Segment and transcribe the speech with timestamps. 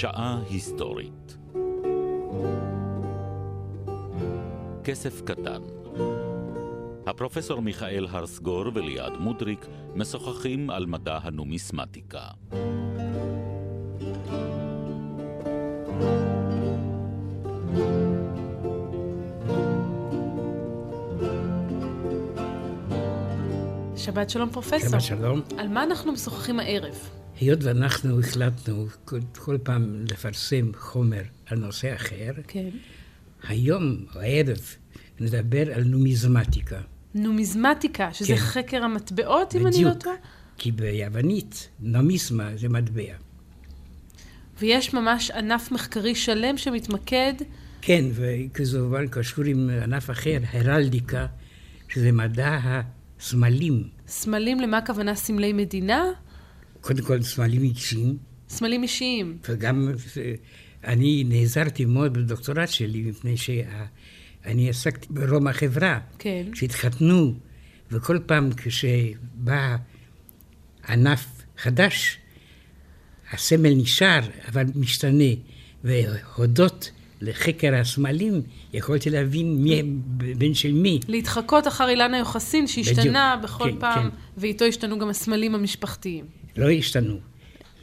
[0.00, 1.36] שעה היסטורית.
[4.84, 5.62] כסף קטן.
[7.06, 12.20] הפרופסור מיכאל הרסגור וליעד מודריק משוחחים על מדע הנומיסמטיקה.
[23.96, 24.88] שבת שלום פרופסור.
[24.88, 25.40] שבת שלום.
[25.58, 27.17] על מה אנחנו משוחחים הערב?
[27.40, 32.68] היות ואנחנו החלטנו כל, כל פעם לפרסם חומר על נושא אחר, כן.
[33.48, 34.60] היום הערב
[35.20, 36.80] נדבר על נומיזמטיקה.
[37.14, 38.36] נומיזמטיקה, שזה כן.
[38.36, 40.04] חקר המטבעות, אם אני לא בדיוק.
[40.04, 40.16] טועה?
[40.58, 43.14] כי ביוונית נומיסמה זה מטבע.
[44.60, 47.34] ויש ממש ענף מחקרי שלם שמתמקד,
[47.82, 51.26] כן, וכמובן קשור עם ענף אחר, הרלדיקה,
[51.88, 53.88] שזה מדע הסמלים.
[54.06, 56.04] סמלים, למה הכוונה סמלי מדינה?
[56.80, 58.16] קודם כל סמלים אישיים,
[58.48, 59.38] סמלים אישיים.
[59.48, 60.32] וגם אה,
[60.84, 65.98] אני נעזרתי מאוד בדוקטורט שלי, מפני שאני עסקתי ברום החברה.
[66.18, 66.46] כן.
[66.54, 67.34] שהתחתנו,
[67.90, 69.76] וכל פעם כשבא
[70.88, 71.26] ענף
[71.58, 72.18] חדש,
[73.32, 75.24] הסמל נשאר, אבל משתנה.
[75.84, 76.90] והודות
[77.20, 79.82] לחקר הסמלים, יכולתי להבין מי
[80.38, 81.00] בן של מי.
[81.08, 83.50] להתחקות אחר אילנה יוחסין, שהשתנה בדיוק.
[83.50, 84.16] בכל כן, פעם, כן.
[84.36, 86.24] ואיתו השתנו גם הסמלים המשפחתיים.
[86.58, 87.16] לא השתנו.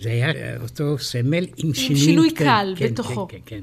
[0.02, 3.28] זה היה אותו סמל עם שינוי שינוי קל בתוכו.
[3.28, 3.62] כן, כן, כן.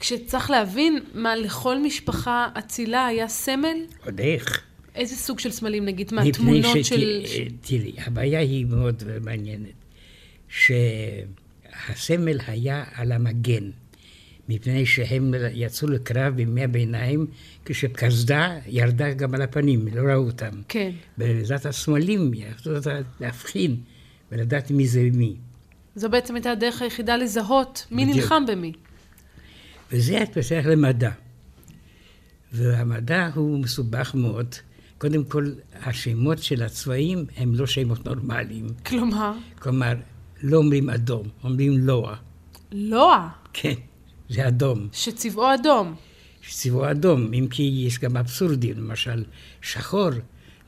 [0.00, 4.60] כשצריך להבין מה לכל משפחה אצילה היה סמל, עוד איך.
[4.94, 6.14] איזה סוג של סמלים נגיד?
[6.14, 7.24] מה, מפני תמונות שת- של...
[7.60, 9.72] תראי, הבעיה היא מאוד מעניינת,
[10.48, 13.70] שהסמל היה על המגן,
[14.48, 17.26] מפני שהם יצאו לקרב בימי הביניים,
[17.64, 20.50] כשקסדה ירדה גם על הפנים, לא ראו אותם.
[20.68, 20.90] כן.
[21.18, 22.74] בעזרת הסמלים יכלו
[23.20, 23.76] להבחין
[24.34, 25.36] ולדעת מי זה מי.
[25.96, 28.18] זו בעצם הייתה הדרך היחידה לזהות מי בדיוק.
[28.18, 28.72] נלחם במי.
[29.92, 31.10] וזה שייך למדע.
[32.52, 34.54] והמדע הוא מסובך מאוד.
[34.98, 35.52] קודם כל,
[35.82, 38.66] השמות של הצבעים הם לא שמות נורמליים.
[38.86, 39.94] כלומר, כלומר,
[40.42, 42.16] לא אומרים אדום, אומרים לוע.
[42.72, 43.74] לוע, כן,
[44.28, 44.88] זה אדום.
[44.92, 45.94] שצבעו אדום.
[46.50, 49.24] צבעו אדום, אם כי יש גם אבסורדים, למשל,
[49.62, 50.10] שחור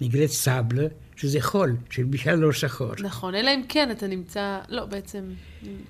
[0.00, 2.92] נקראת סבלה, שזה חול, שבכלל לא שחור.
[3.02, 4.58] נכון, אלא אם כן אתה נמצא...
[4.68, 5.24] לא, בעצם,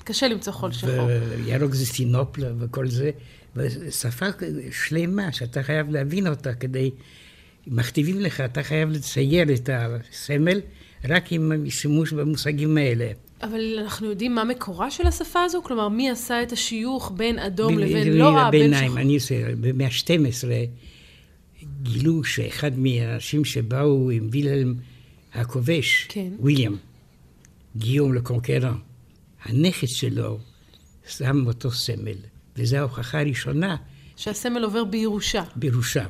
[0.05, 1.09] קשה למצוא חול שחור.
[1.45, 3.11] וירוק זה סינופלה וכל זה,
[3.57, 4.27] ושפה
[4.71, 6.91] שלמה שאתה חייב להבין אותה כדי,
[7.67, 10.61] מכתיבים לך, אתה חייב לצייר את הסמל
[11.09, 13.07] רק עם שימוש במושגים האלה.
[13.43, 15.63] אבל אנחנו יודעים מה מקורה של השפה הזו?
[15.63, 18.99] כלומר, מי עשה את השיוך בין אדום ב- לבין ב- לוע, בין שחור?
[18.99, 20.49] אני עושה, במאה ה-12
[21.83, 24.75] גילו שאחד מהאנשים שבאו עם וילהלם
[25.37, 26.33] הכובש, כן.
[26.39, 26.77] וויליאם,
[27.77, 28.75] גיום לקונקרן,
[29.45, 30.39] הנכד שלו
[31.09, 32.17] שם אותו סמל,
[32.57, 33.77] וזו ההוכחה הראשונה
[34.17, 35.45] שהסמל עובר בירושה.
[35.57, 36.07] בירושה.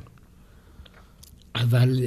[1.55, 2.01] אבל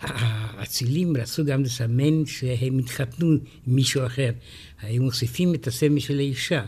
[0.00, 4.30] האצילים רצו גם לסמן שהם התחתנו עם מישהו אחר.
[4.80, 6.64] היו מוסיפים את הסמל של האישה.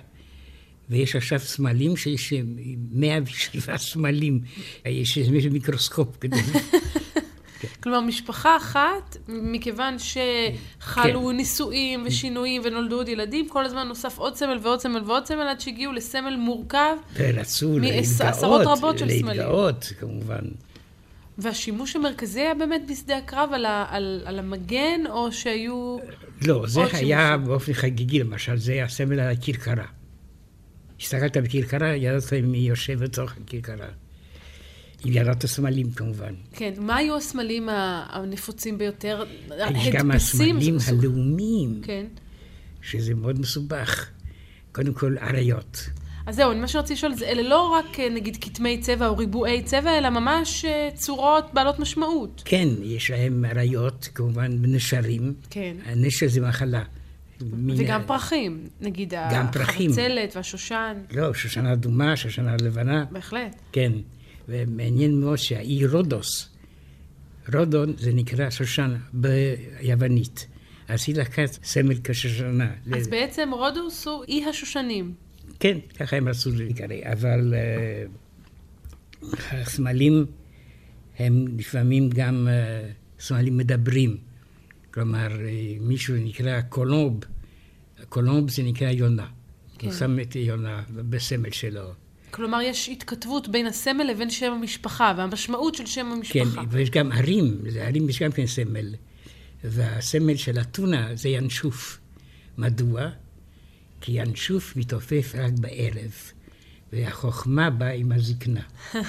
[0.90, 2.32] ויש עכשיו סמלים שיש
[2.92, 4.40] 107 סמלים.
[4.84, 5.18] יש
[5.50, 6.36] מיקרוסקופ כדי...
[7.84, 11.36] כלומר, משפחה אחת, מכיוון שחלו כן.
[11.36, 15.60] נישואים ושינויים ונולדו עוד ילדים, כל הזמן נוסף עוד סמל ועוד סמל ועוד סמל, עד
[15.60, 17.80] שהגיעו לסמל מורכב, ורצו מעש-
[19.02, 19.26] להתגאות.
[19.26, 20.44] להתגאות כמובן.
[21.38, 25.96] והשימוש המרכזי היה באמת בשדה הקרב על, ה, על, על המגן, או שהיו...
[26.46, 27.44] לא, זה היה שימושים.
[27.44, 29.86] באופן חגיגי, למשל, זה הסמל על הכרכרה.
[31.00, 33.88] הסתכלת בכרכרה, ידעת מי יושב בתוך הכרכרה.
[35.06, 36.34] אם ידעת סמלים כמובן.
[36.52, 37.68] כן, מה היו הסמלים
[38.08, 39.24] הנפוצים ביותר?
[39.70, 40.10] יש גם?
[40.10, 42.06] הסמלים הלאומיים, כן.
[42.82, 44.10] שזה מאוד מסובך.
[44.72, 45.88] קודם כל, אריות.
[46.26, 49.98] אז זהו, מה שרציתי לשאול אלה לא רק אה, נגיד כתמי צבע או ריבועי צבע,
[49.98, 52.42] אלא ממש אה, צורות בעלות משמעות.
[52.44, 55.34] כן, יש להם אריות, כמובן, בנשרים.
[55.50, 55.76] כן.
[55.86, 56.82] הנשר זה מחלה.
[57.76, 59.90] וגם ה- פרחים, נגיד גם פרחים.
[60.34, 63.04] והשושן, לא, שושנה אדומה, שושנה לבנה.
[63.10, 63.56] בהחלט.
[63.72, 63.92] כן,
[64.48, 66.48] ומעניין מאוד שהאי רודוס,
[67.54, 70.46] רודון זה נקרא שושנה ביוונית.
[70.88, 72.70] אז היא לקחה סמל כשושנה.
[72.96, 75.14] אז בעצם רודוס הוא אי השושנים.
[75.60, 78.04] כן, ככה הם רצו להיקרא, אבל אה,
[79.50, 80.26] הסמלים
[81.18, 82.90] הם לפעמים גם אה,
[83.20, 84.16] סמלים מדברים.
[84.90, 87.24] כלומר, אה, מישהו נקרא קולומב,
[88.08, 89.26] קולומב זה נקרא יונה.
[89.78, 89.86] כן.
[89.86, 91.92] הוא שם את יונה בסמל שלו.
[92.34, 96.62] כלומר, יש התכתבות בין הסמל לבין שם המשפחה, והמשמעות של שם כן, המשפחה.
[96.70, 98.94] ויש גם ערים, לערים יש גם כן סמל.
[99.64, 101.98] והסמל של אתונה זה ינשוף.
[102.58, 103.08] מדוע?
[104.00, 106.12] כי ינשוף מתעופף רק בערב,
[106.92, 108.62] והחוכמה באה עם הזקנה.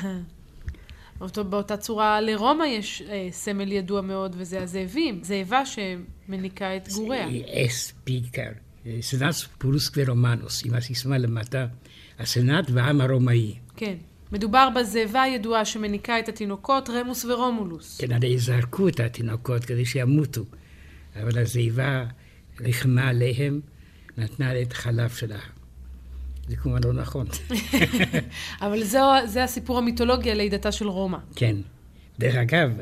[1.22, 5.24] אותו באותה צורה לרומא יש אה, סמל ידוע מאוד, וזה הזאבים.
[5.24, 7.28] זאבה שמניקה את גוריה.
[7.48, 8.52] אס פיקר,
[9.02, 11.68] סנאט פולוסק ורומנוס, עם הסיסמה למטה,
[12.20, 13.56] הסנאט והעם הרומאי.
[13.76, 13.96] כן.
[14.32, 17.98] מדובר בזאבה הידועה שמניקה את התינוקות, רמוס ורומולוס.
[18.02, 20.44] כן, הרי זרקו את התינוקות כדי שימותו,
[21.22, 22.06] אבל הזאבה
[22.62, 23.62] ריחמה עליהם,
[24.18, 25.40] נתנה את חלב שלה.
[26.48, 27.28] זה כמובן לא נכון.
[28.62, 31.18] אבל זו, זה הסיפור המיתולוגי על לידתה של רומא.
[31.36, 31.56] כן.
[32.20, 32.78] דרך אגב,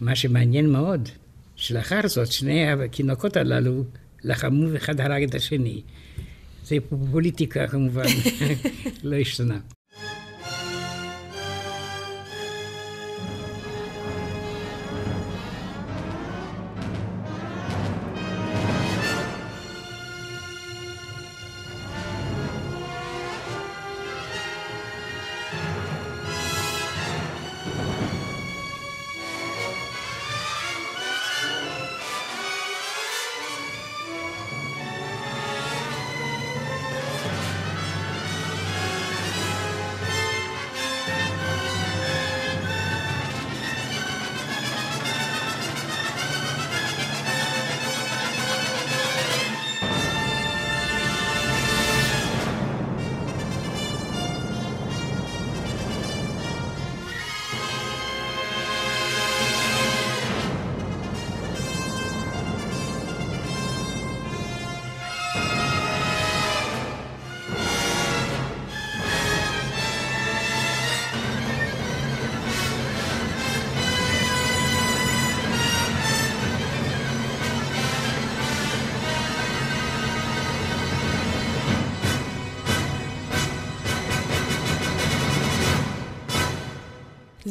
[0.00, 1.08] מה שמעניין מאוד,
[1.56, 3.84] שלאחר זאת שני התינוקות הללו
[4.24, 5.82] לחמו ואחד הרג את השני.
[6.72, 6.76] זה
[7.12, 8.02] פוליטיקה כמובן,
[9.02, 9.16] לא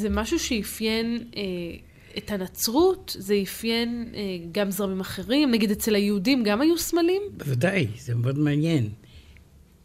[0.02, 1.42] זה משהו שאפיין אה,
[2.18, 4.22] את הנצרות, זה אפיין אה,
[4.52, 7.22] גם זרמים אחרים, נגיד אצל היהודים גם היו סמלים?
[7.38, 8.90] בוודאי, זה מאוד מעניין.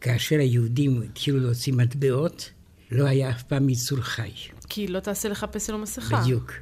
[0.01, 2.49] כאשר היהודים התחילו להוציא מטבעות,
[2.91, 4.31] לא היה אף פעם ייצור חי.
[4.69, 6.21] כי לא תעשה לך פסל או מסכה.
[6.21, 6.53] בדיוק.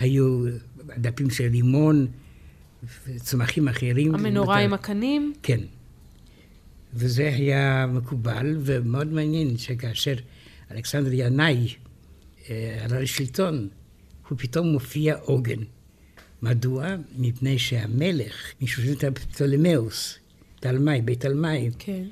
[0.00, 0.44] היו
[0.98, 2.06] דפים של לימון,
[3.16, 4.14] צמחים אחרים.
[4.14, 5.32] המנורה עם הקנים?
[5.42, 5.60] כן.
[6.94, 10.14] וזה היה מקובל, ומאוד מעניין שכאשר
[10.70, 11.74] אלכסנדר ינאי
[12.84, 13.68] עלה לשלטון,
[14.28, 15.62] הוא פתאום מופיע עוגן.
[16.42, 16.86] מדוע?
[17.18, 20.18] מפני שהמלך, משושלת פטולמאוס,
[20.60, 22.02] תלמי, בית תלמי, כן.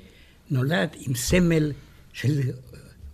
[0.51, 1.71] נולד עם סמל
[2.13, 2.41] של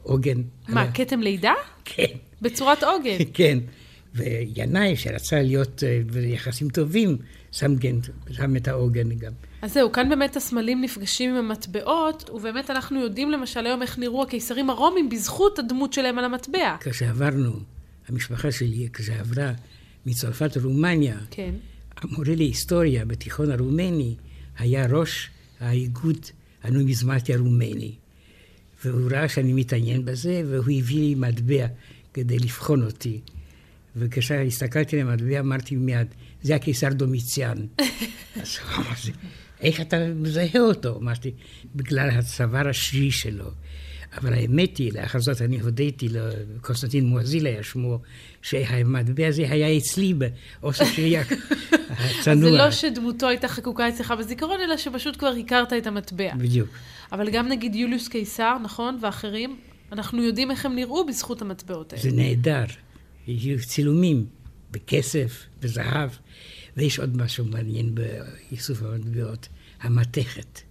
[0.04, 0.42] עוגן.
[0.68, 1.54] מה, כתם לידה?
[1.86, 3.18] כן, בצורת עוגן.
[3.34, 3.60] כן.
[4.16, 7.18] וינאי, שרצה להיות אה, ביחסים טובים,
[7.52, 7.96] שם, כן,
[8.32, 9.32] שם את העוגן גם.
[9.62, 14.24] אז זהו, כאן באמת הסמלים נפגשים עם המטבעות, ובאמת אנחנו יודעים למשל היום איך נראו
[14.24, 16.76] הקיסרים הרומים בזכות הדמות שלהם על המטבע.
[16.80, 17.52] כשעברנו,
[18.10, 19.52] המשפחה שלי, כשעברה
[20.06, 21.52] מצרפת לרומניה, כן.
[21.98, 24.16] המורה להיסטוריה בתיכון הרומני
[24.58, 25.30] היה ראש
[25.60, 26.26] האיגוד
[26.64, 27.92] הנומיזמטי הרומני.
[28.86, 31.66] והוא ראה שאני מתעניין בזה, והוא הביא לי מטבע
[32.14, 33.20] כדי לבחון אותי.
[33.96, 36.08] וכשהסתכלתי על המטבע אמרתי מיד,
[36.42, 37.58] זה הקיסר דומיציאן.
[38.42, 38.94] אז הוא אמר
[39.62, 40.98] איך אתה מזהה אותו?
[40.98, 41.32] אמרתי,
[41.76, 43.52] בגלל הצוואר השביעי שלו.
[44.18, 48.00] אבל האמת היא, לאחר זאת אני הודיתי לקונסטנטין מואזיל היה שמו,
[48.42, 52.52] שהמטבע הזה היה אצלי באוסף שלי הצנוע.
[52.52, 56.36] זה לא שדמותו הייתה חקוקה אצלך בזיכרון, אלא שפשוט כבר הכרת את המטבע.
[56.36, 56.70] בדיוק.
[57.12, 59.58] אבל גם נגיד יוליוס קיסר, נכון, ואחרים,
[59.92, 62.04] אנחנו יודעים איך הם נראו בזכות המטבעות האלה.
[62.04, 62.66] זה נהדר.
[63.32, 64.26] יהיו צילומים
[64.72, 66.10] בכסף, בזהב,
[66.78, 69.48] ויש עוד משהו מעניין באיסוף המטבעות,
[69.82, 70.62] המתכת.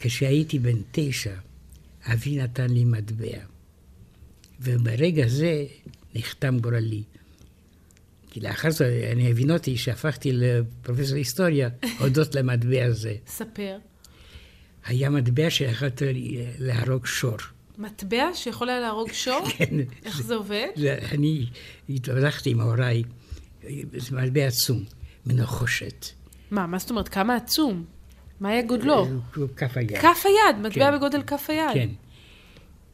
[0.00, 1.34] כשהייתי בן תשע,
[2.04, 3.38] אבי נתן לי מטבע,
[4.60, 5.64] וברגע זה
[6.14, 7.02] נחתם גורלי.
[8.30, 11.68] כי לאחר זאת אני הבינותי שהפכתי לפרופסור היסטוריה
[12.00, 13.14] הודות למטבע הזה.
[13.26, 13.76] ספר.
[14.84, 17.36] היה מטבע שיכולתי להרוג שור.
[17.82, 19.48] מטבע שיכול היה להרוג שור?
[19.48, 19.76] כן.
[20.04, 20.66] איך זה עובד?
[20.76, 21.46] זה, אני
[21.88, 23.02] התווכחתי עם הוריי,
[23.96, 24.84] זה מטבע עצום,
[25.26, 26.06] מנחושת.
[26.50, 27.08] מה, מה זאת אומרת?
[27.08, 27.84] כמה עצום?
[28.40, 29.06] מה היה גודלו?
[29.36, 29.96] הוא כף היד.
[29.98, 30.96] כף היד, מטבע כן.
[30.96, 31.74] בגודל כף היד.
[31.74, 31.88] כן.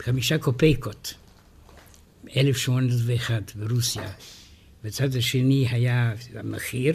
[0.02, 1.14] חמישה קופייקות,
[2.36, 4.10] 1801 ברוסיה.
[4.84, 6.94] בצד השני היה המחיר,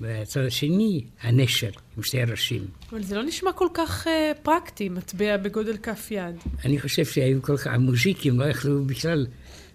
[0.00, 2.66] ובצד השני הנשר עם שתי ראשים.
[2.92, 4.10] אבל זה לא נשמע כל כך uh,
[4.42, 6.36] פרקטי, מטבע בגודל כף יד.
[6.64, 9.26] אני חושב שהיו כל כך, המוז'יקים לא יכלו בכלל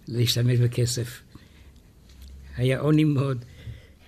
[0.08, 1.22] להשתמש בכסף.
[2.58, 3.46] היה עוני מאוד.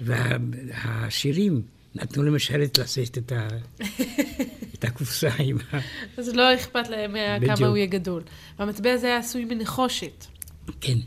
[0.01, 1.61] והשירים
[1.95, 3.47] נתנו למשרת לשאת את, ה...
[4.73, 5.79] את הקופסה עם ה...
[6.17, 7.57] אז לא אכפת להם בדיוק.
[7.57, 8.23] כמה הוא יהיה גדול.
[8.59, 10.25] והמטבע הזה היה עשוי מנחושת.
[10.81, 10.97] כן,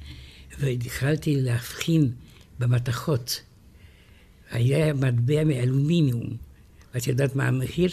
[0.58, 2.10] והתחלתי להבחין
[2.58, 3.42] במתכות.
[4.50, 6.26] היה מטבע מאלומיניום.
[6.94, 7.90] ואת יודעת מה המחיר?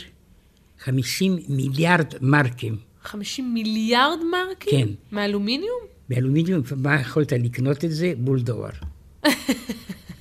[0.80, 2.78] 50 מיליארד מרקים.
[3.04, 4.88] 50 מיליארד מרקים?
[4.88, 5.16] כן.
[5.16, 5.80] מאלומיניום?
[6.10, 8.14] באלומיניום, מה יכולת לקנות את זה?
[8.18, 8.70] בול דולר.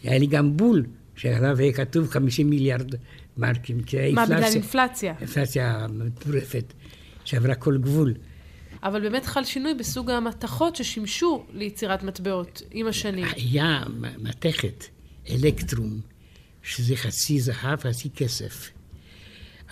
[0.04, 2.94] היה לי גם בול, שעליו היה כתוב 50 מיליארד
[3.36, 3.80] מרקים,
[4.12, 5.14] מה, בגלל אינפלציה?
[5.20, 6.72] אינפלציה מטורפת,
[7.24, 8.14] שעברה כל גבול.
[8.82, 13.26] אבל באמת חל שינוי בסוג המתכות ששימשו ליצירת מטבעות עם השנים.
[13.36, 13.82] היה
[14.18, 14.84] מתכת,
[15.30, 16.00] אלקטרום,
[16.66, 18.70] שזה חצי זהב, חצי כסף.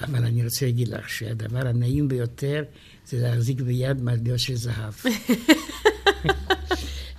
[0.00, 2.62] אבל אני רוצה להגיד לך שהדבר הנעים ביותר
[3.06, 4.94] זה להחזיק ביד מטבעות של זהב.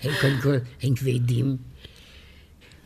[0.02, 1.58] הם קודם כל, הם כבדים,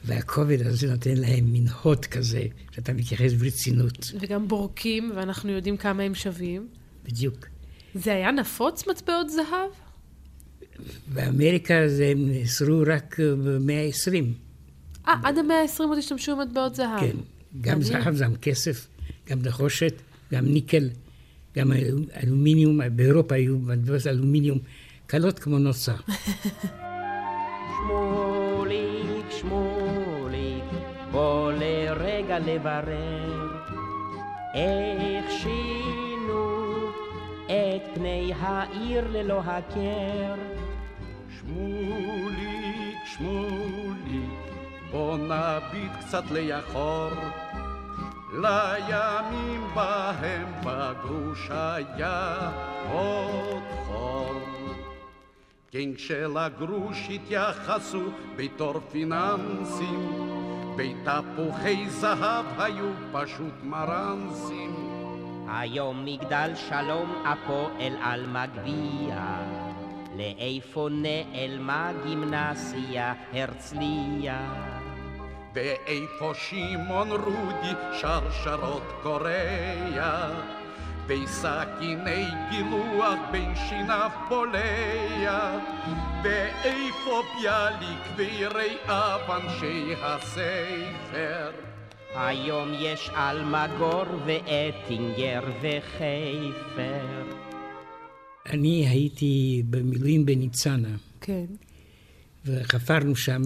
[0.04, 4.12] והכובד הזה נותן להם מין הוט כזה, שאתה מתייחס ברצינות.
[4.20, 6.68] וגם בורקים, ואנחנו יודעים כמה הם שווים.
[7.06, 7.48] בדיוק.
[7.96, 9.70] זה היה נפוץ מטבעות זהב?
[11.14, 14.49] באמריקה זה הם נאסרו רק אה, במאה ה-20.
[15.08, 17.00] אה, עד המאה ה-20 עוד השתמשו במטבעות זהב.
[17.00, 17.16] כן,
[17.62, 17.82] גם.
[17.82, 18.88] זהב, גם כסף,
[19.30, 19.94] גם נחושת,
[20.34, 20.90] גם ניקל,
[21.56, 24.58] גם אלו- אלומיניום, באירופה היו מטבעות אלומיניום
[25.08, 25.94] קלות כמו נוצה.
[27.78, 30.64] שמוליק, שמוליק,
[31.12, 33.48] בוא לרגע לברר
[34.56, 36.70] איך שינו
[37.46, 40.36] את פני העיר ללא הכר.
[41.40, 44.49] שמוליק, שמוליק,
[44.92, 47.10] בוא נביט קצת לאחור.
[48.34, 52.52] לימים בהם בגרוש היה
[52.92, 54.34] עוד חור.
[55.72, 58.04] כן כשלגרוש התייחסו
[58.36, 60.12] בתור פיננסים,
[60.78, 64.76] בתפוחי זהב היו פשוט מרנסים.
[65.52, 69.42] היום מגדל שלום הפועל על מגביה,
[70.18, 74.79] לאיפה נעלמה גימנסיה הרצליה.
[75.54, 80.30] ואיפה שמעון רודי שרשרות קוריאה
[81.08, 85.60] וסכיני גילוח בין שיניו בולע
[86.24, 91.52] ואיפה ביאליק ורעיו אנשי הספר
[92.16, 97.24] היום יש אלמגור ואטינגר וחיפר.
[98.46, 101.46] אני הייתי במילואים בניצנה, כן.
[102.46, 103.42] וחפרנו שם,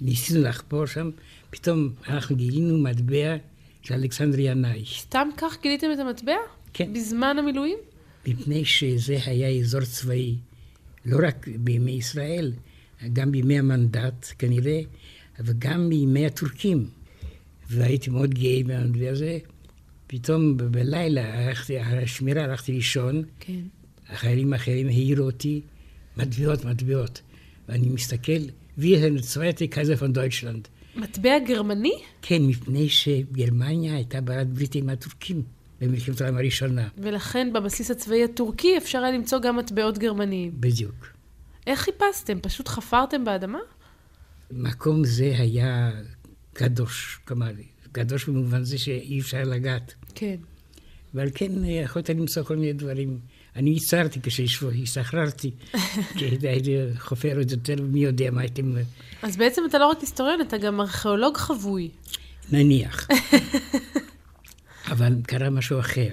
[0.00, 1.10] ניסינו לחפור שם,
[1.50, 3.36] פתאום אנחנו גילינו מטבע
[3.82, 4.84] של אלכסנדר ינאי.
[4.86, 6.36] סתם כך גיליתם את המטבע?
[6.72, 6.92] כן.
[6.92, 7.78] בזמן המילואים?
[8.26, 10.36] מפני שזה היה אזור צבאי,
[11.06, 12.52] לא רק בימי ישראל,
[13.12, 14.80] גם בימי המנדט כנראה,
[15.38, 16.88] אבל גם בימי הטורקים.
[17.70, 19.38] והייתי מאוד גאה במטבע הזה.
[20.06, 23.60] פתאום בלילה, הלכתי, אחרי השמירה הלכתי לישון, כן.
[24.08, 25.60] החיילים האחרים העירו אותי,
[26.16, 27.20] מטבעות, מטבעות.
[27.68, 28.42] ואני מסתכל,
[28.78, 30.68] sind zweite Kaiser von Deutschland.
[30.96, 31.92] מטבע גרמני?
[32.22, 35.42] כן, מפני שגרמניה הייתה בעלת ברית עם הטורקים
[35.80, 36.88] במלחמת העולם הראשונה.
[36.98, 40.52] ולכן בבסיס הצבאי הטורקי אפשר היה למצוא גם מטבעות גרמניים.
[40.60, 41.06] בדיוק.
[41.66, 42.40] איך חיפשתם?
[42.40, 43.58] פשוט חפרתם באדמה?
[44.50, 45.90] מקום זה היה
[46.52, 47.50] קדוש, כלומר,
[47.92, 49.94] קדוש במובן זה שאי אפשר לגעת.
[50.14, 50.36] כן.
[51.14, 53.18] ועל כן אה, יכולת למצוא כל מיני דברים.
[53.56, 55.50] אני הצהרתי כשהשתחררתי,
[56.18, 58.74] כי הייתי חופר עוד יותר, מי יודע מה הייתם...
[59.22, 61.90] אז בעצם אתה לא רק היסטוריון, אתה גם ארכיאולוג חבוי.
[62.52, 63.08] נניח.
[64.92, 66.12] אבל קרה משהו אחר.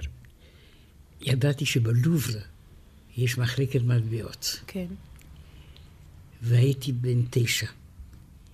[1.21, 2.39] ידעתי שבלובר
[3.17, 4.85] יש מחלקת מטבעות, כן.
[6.41, 7.67] והייתי בן תשע.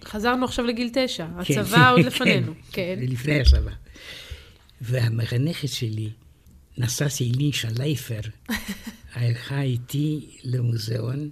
[0.03, 1.27] חזרנו עכשיו לגיל תשע.
[1.43, 2.53] כן, הצבא עוד כן, לפנינו.
[2.71, 2.99] כן.
[3.01, 3.71] לפני הצבא.
[4.81, 6.09] והמחנכת שלי,
[6.77, 8.19] נססי אלישה לייפר,
[9.13, 11.29] הלכה איתי למוזיאון,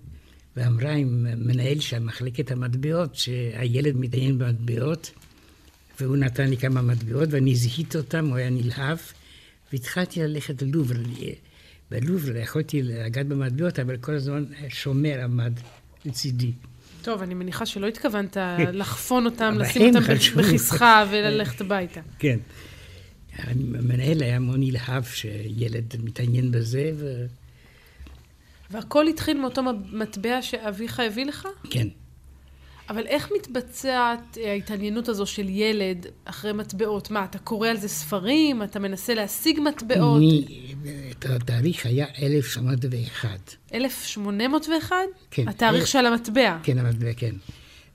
[0.58, 5.12] ואמרה עם מנהל של מחלקת המטבעות, שהילד מתעניין במטבעות,
[6.00, 8.98] והוא נתן לי כמה מטבעות, ואני זיהיתי אותם, הוא היה נלהב,
[9.72, 10.96] והתחלתי ללכת ללובר.
[11.92, 15.54] בלובר יכולתי לגעת במטבעות, אבל כל הזמן שומר עמד
[16.06, 16.52] לצידי.
[17.02, 18.38] טוב, אני מניחה שלא התכוונת
[18.74, 20.14] לחפון אותם, לשים אותם.
[20.38, 22.02] בכיסך וללכת הביתה.
[22.20, 22.38] כן.
[23.36, 27.26] המנהל היה מאוד נלהב שילד מתעניין בזה, וכן.
[28.72, 31.48] והכל התחיל מאותו מטבע שאביך הביא לך?
[32.90, 37.12] אבל איך מתבצעת אה, ההתעניינות הזו של ילד אחרי מטבעות?
[37.12, 38.64] מה, אתה קורא על זה ספרים?
[38.64, 40.18] אתה מנסה להשיג מטבעות?
[40.18, 40.46] אני,
[41.26, 43.56] התאריך היה 1901.
[43.74, 44.96] 1801?
[45.32, 45.48] כן.
[45.48, 46.58] התאריך של המטבע.
[46.64, 47.36] כן, המטבע, כן.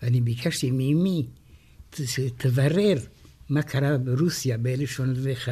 [0.03, 1.27] ואני ביקשתי מאמי,
[1.91, 2.97] ת- שתברר
[3.49, 5.49] מה קרה ברוסיה ב-1801.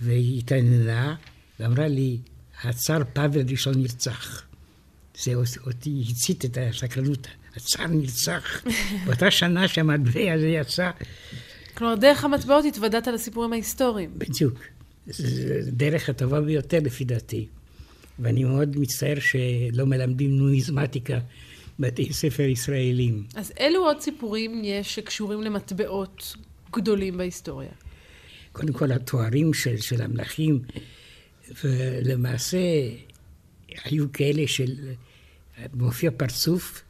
[0.00, 1.14] והיא התעניינה
[1.60, 2.18] ואמרה לי,
[2.62, 4.42] הצאר פאבל ראשון נרצח.
[5.18, 5.34] זה
[5.66, 8.62] אותי הצית את הסקרנות, הצאר נרצח.
[9.06, 10.90] באותה שנה שהמטבע הזה יצא.
[11.74, 14.10] כלומר, דרך המטבעות התוודעת לסיפורים ההיסטוריים.
[14.18, 14.58] בדיוק.
[15.06, 17.46] זו הדרך הטובה ביותר לפי דעתי.
[18.18, 21.18] ואני מאוד מצטער שלא מלמדים נויזמטיקה
[21.78, 23.24] בבתי ספר ישראלים.
[23.34, 26.36] אז אילו עוד סיפורים יש שקשורים למטבעות
[26.72, 27.70] גדולים בהיסטוריה?
[28.52, 30.60] קודם כל התוארים של, של המלכים,
[31.64, 32.58] ולמעשה
[33.84, 34.74] היו כאלה של
[35.74, 36.82] מופיע פרצוף,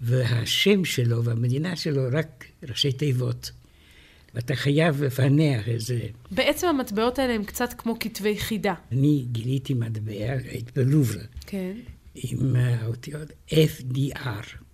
[0.00, 3.50] והשם שלו והמדינה שלו רק ראשי תיבות.
[4.34, 6.00] ואתה חייב לפענח את זה.
[6.30, 8.74] בעצם המטבעות האלה הם קצת כמו כתבי חידה.
[8.92, 10.12] אני גיליתי מטבע,
[10.50, 11.20] הייתי בלובר.
[11.46, 11.76] כן.
[12.14, 14.65] עם האותיות FDR.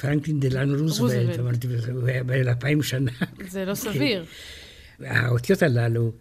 [0.00, 3.10] פרנקלין דלן רוזוולט, אמרתי, הוא היה בן אלפיים שנה.
[3.48, 4.24] זה לא סביר.
[5.00, 6.12] האותיות הללו,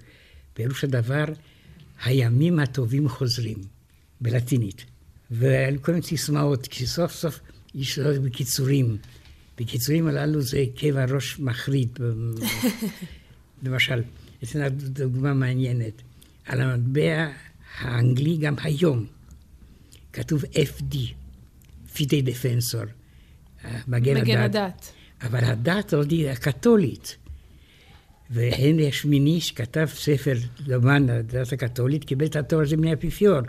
[0.53, 1.25] פירוש הדבר,
[2.03, 3.57] הימים הטובים חוזרים,
[4.21, 4.85] בלטינית.
[5.31, 7.39] והיו כל מיני סיסמאות, כי סוף סוף
[7.75, 8.97] יש בקיצורים.
[9.57, 11.99] בקיצורים הללו זה כאב הראש מחריד.
[13.63, 14.03] למשל,
[14.43, 16.01] אתן דוגמה מעניינת.
[16.45, 17.27] על המטבע
[17.77, 19.05] האנגלי גם היום
[20.13, 20.95] כתוב FD,
[21.93, 22.83] פיטי דפנסור,
[23.87, 24.55] מגן, מגן הדת.
[24.55, 24.91] הדת.
[25.21, 27.17] אבל הדת עוד היא הקתולית.
[28.29, 30.33] והנרי השמיני, שכתב ספר
[30.67, 33.39] למען הדת הקתולית, קיבל את התואר הזה מהאפיפיור.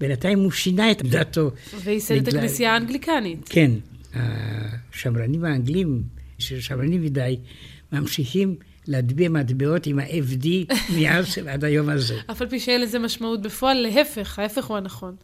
[0.00, 1.50] בינתיים הוא שינה את דתו.
[1.84, 2.28] וייסד בגלל...
[2.28, 3.48] את הכנסייה האנגליקנית.
[3.48, 3.70] כן.
[4.14, 6.02] השמרנים האנגלים,
[6.38, 7.38] שמרנים מדי,
[7.92, 10.46] ממשיכים להטביע מטבעות עם ה-FD
[10.96, 12.18] מאז עד היום הזה.
[12.30, 15.16] אף על פי שאין לזה משמעות בפועל, להפך, ההפך הוא הנכון.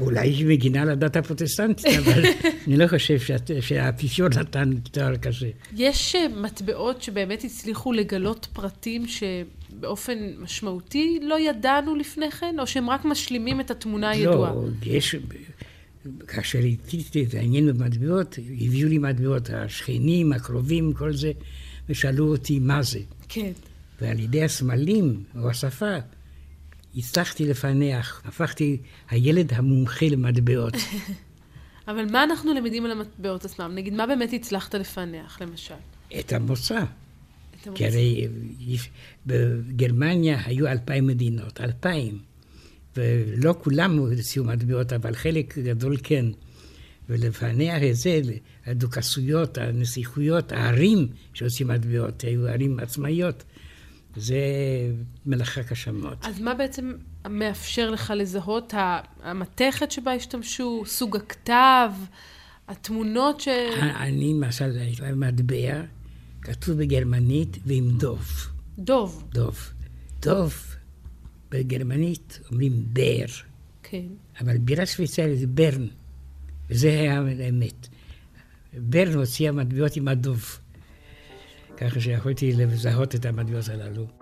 [0.00, 2.22] אולי היא מגינה על הדת הפרוטסטנטית, אבל
[2.66, 3.18] אני לא חושב
[3.60, 5.50] שהאפיפיור נתן תואר כזה.
[5.76, 12.90] יש אה, מטבעות שבאמת הצליחו לגלות פרטים שבאופן משמעותי לא ידענו לפני כן, או שהם
[12.90, 14.52] רק משלימים את התמונה הידועה?
[14.52, 15.14] לא, יש...
[16.26, 21.32] כאשר התיתי את העניין במטבעות, הביאו לי מטבעות, השכנים, הקרובים, כל זה,
[21.88, 23.00] ושאלו אותי מה זה.
[23.28, 23.52] כן.
[24.00, 25.96] ועל ידי הסמלים, או השפה,
[26.96, 28.76] הצלחתי לפענח, הפכתי
[29.10, 30.74] הילד המומחה למטבעות.
[31.88, 33.72] אבל מה אנחנו למדים על המטבעות עצמם?
[33.74, 35.74] נגיד, מה באמת הצלחת לפענח, למשל?
[36.18, 36.84] את המוצא.
[37.74, 38.28] כי הרי
[39.26, 42.18] בגרמניה היו אלפיים מדינות, אלפיים.
[42.96, 46.26] ולא כולם הוציאו מטבעות, אבל חלק גדול כן.
[47.08, 48.20] ולפענח את זה,
[48.66, 53.44] הדוכסויות, הנסיכויות, הערים שהוצאים מטבעות, היו ערים עצמאיות.
[54.16, 54.36] זה
[55.26, 56.18] מלאכה קשה מאוד.
[56.22, 56.92] אז מה בעצם
[57.30, 58.74] מאפשר לך לזהות
[59.22, 61.90] המתכת שבה השתמשו, סוג הכתב,
[62.68, 63.48] התמונות ש...
[63.80, 64.78] אני, למשל,
[65.16, 65.82] מטבע,
[66.42, 68.48] כתוב בגרמנית ועם דוב.
[68.78, 69.24] דוב.
[69.32, 69.70] דוב.
[70.22, 70.54] דוב,
[71.50, 73.26] בגרמנית אומרים בר.
[73.82, 74.06] כן.
[74.40, 75.86] אבל בירה שוויצרית זה ברן.
[76.70, 77.88] וזה היה האמת.
[78.74, 80.58] ברן הוציאה מטבעות עם הדוב.
[81.80, 84.19] ככה שיכולתי לזהות את המטבעות הללו.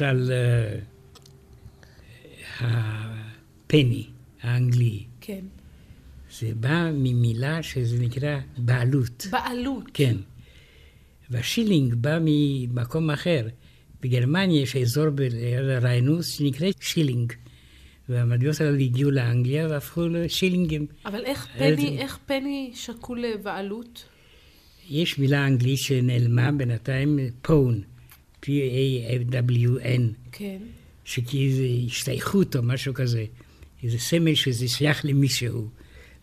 [0.00, 0.78] למשל, אה,
[2.60, 4.06] הפני
[4.42, 5.04] האנגלי.
[5.20, 5.44] כן.
[6.38, 9.26] זה בא ממילה שזה נקרא בעלות.
[9.30, 9.84] בעלות.
[9.94, 10.16] כן.
[11.30, 13.46] והשילינג בא ממקום אחר.
[14.02, 17.32] בגרמניה יש אזור בריינוס שנקרא שילינג.
[18.08, 20.86] והמטבעות האלה הגיעו לאנגליה והפכו לשילינגים.
[21.04, 24.04] אבל איך פני, איך פני שקול לבעלות?
[24.90, 27.82] יש מילה אנגלית שנעלמה בינתיים, pawn.
[28.42, 30.02] P-A-W-N.
[30.32, 30.58] כן.
[31.04, 33.24] שכאיזו השתייכות או משהו כזה.
[33.82, 35.68] איזה סמל שזה שייך למישהו.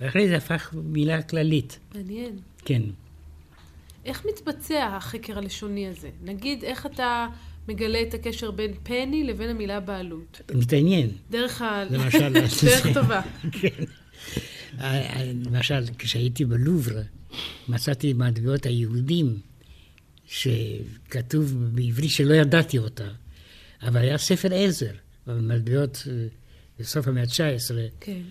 [0.01, 1.79] ואחרי זה הפך מילה כללית.
[1.95, 2.39] מעניין.
[2.65, 2.81] כן.
[4.05, 6.09] איך מתבצע החקר הלשוני הזה?
[6.23, 7.27] נגיד, איך אתה
[7.67, 10.41] מגלה את הקשר בין פני לבין המילה בעלות?
[10.55, 11.09] מתעניין.
[11.31, 11.83] דרך ה...
[11.89, 12.33] למשל...
[12.65, 13.21] דרך טובה.
[13.51, 13.83] כן.
[15.45, 17.01] למשל, כשהייתי בלובר,
[17.67, 19.37] מצאתי מטבעות היהודים
[20.27, 23.07] שכתוב בעברית שלא ידעתי אותה,
[23.81, 24.91] אבל היה ספר עזר,
[25.27, 26.27] במטבעות אה,
[26.79, 27.75] בסוף המאה ה-19.
[27.99, 28.21] כן.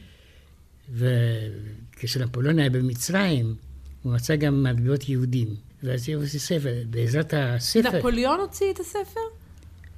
[0.91, 3.55] וכשנפוליאון היה במצרים,
[4.03, 5.57] הוא מצא גם מטבעות יהודים.
[5.83, 6.75] ואז הוא עושה ספר.
[6.91, 7.99] בעזרת הספר...
[7.99, 9.21] נפוליאון הוציא את הספר?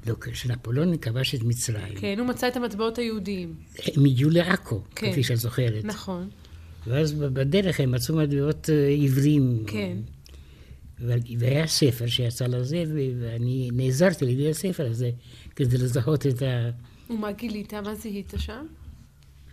[0.06, 1.94] לא, כשנפוליאון כבש את מצרים.
[1.96, 3.54] כן, הוא מצא את המטבעות היהודים.
[3.96, 5.12] הם הגיעו לעכו, כן.
[5.12, 5.84] כפי שאת זוכרת.
[5.84, 6.28] נכון.
[6.86, 9.64] ואז בדרך הם מצאו מטבעות אה, עברים.
[9.66, 9.96] כן.
[11.38, 12.84] והיה ספר שיצא לזה,
[13.20, 15.10] ואני נעזרתי לידי הספר הזה
[15.56, 16.70] כדי לזהות את ה...
[17.10, 17.74] ומה גילית?
[17.74, 18.66] מה זיהית שם?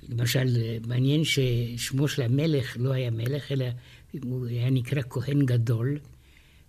[0.10, 3.66] למשל, מעניין ששמו של המלך לא היה מלך, אלא
[4.24, 6.00] הוא היה נקרא כהן גדול,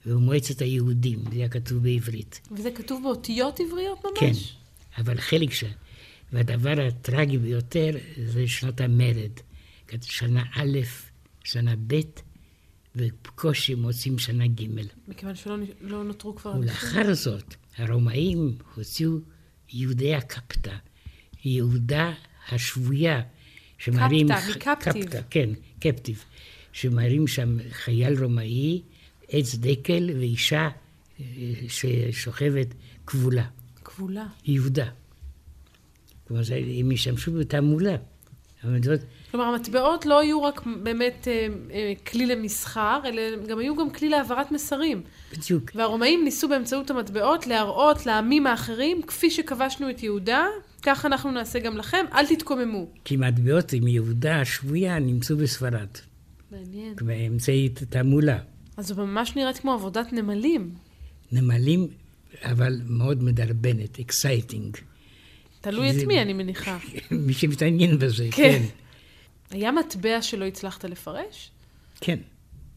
[0.07, 2.41] ומועצת היהודים, זה היה כתוב בעברית.
[2.51, 4.19] וזה כתוב באותיות עבריות ממש?
[4.21, 4.33] כן,
[5.03, 5.65] אבל חלק ש...
[6.33, 7.91] והדבר הטרגי ביותר
[8.27, 9.31] זה שנות המרד.
[10.03, 10.79] שנה א',
[11.45, 12.01] שנה ב',
[12.97, 14.63] ובקושי מוצאים שנה ג'.
[15.09, 16.55] מכיוון שלא לא נותרו כבר...
[16.61, 19.19] ולאחר זאת, הרומאים הוציאו
[19.73, 20.77] יהודי הקפטה,
[21.45, 22.13] יהודה
[22.49, 23.23] השבויה,
[23.79, 24.29] שמראים...
[24.29, 25.05] קפטה, מקפטיב.
[25.05, 26.25] קפטה, כן, קפטיב.
[26.73, 28.83] שמראים שם חייל רומאי,
[29.29, 30.69] עץ דקל ואישה
[31.21, 31.25] אה,
[31.69, 32.75] ששוכבת
[33.07, 33.47] כבולה.
[33.85, 34.27] כבולה.
[34.45, 34.91] יהודה.
[36.27, 36.43] כלומר,
[36.81, 37.97] הם השתמשו בתעמולה.
[39.35, 44.09] כלומר, המטבעות לא היו רק באמת אה, אה, כלי למסחר, אלא גם היו גם כלי
[44.09, 45.03] להעברת מסרים.
[45.33, 45.71] בדיוק.
[45.75, 50.47] והרומאים ניסו באמצעות המטבעות להראות לעמים האחרים, כפי שכבשנו את יהודה,
[50.83, 52.87] כך אנחנו נעשה גם לכם, אל תתקוממו.
[53.05, 55.89] כי מטבעות עם יהודה השבויה נמצאו בספרד.
[56.53, 56.95] מעניין.
[57.01, 58.39] באמצעי תעמולה.
[58.77, 60.71] אז זו ממש נראית כמו עבודת נמלים.
[61.33, 61.89] נמלים,
[62.43, 64.77] אבל מאוד מדרבנת, exciting.
[65.61, 66.79] תלוי את מי, אני מניחה.
[67.27, 68.63] מי שמתעניין בזה, כן.
[69.55, 71.51] היה מטבע שלא הצלחת לפרש?
[72.01, 72.19] כן,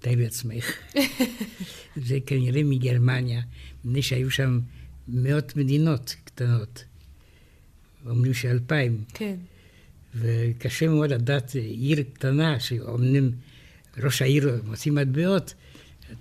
[0.04, 0.72] די בעצמך.
[2.08, 3.42] זה כנראה מגרמניה,
[3.86, 4.60] מפני שהיו שם
[5.08, 6.84] מאות מדינות קטנות.
[8.06, 9.04] אומרים שאלפיים.
[9.14, 9.36] כן.
[10.16, 13.32] וקשה מאוד לדעת עיר קטנה, שאומרים
[13.98, 15.54] ראש העיר מוציא מטבעות,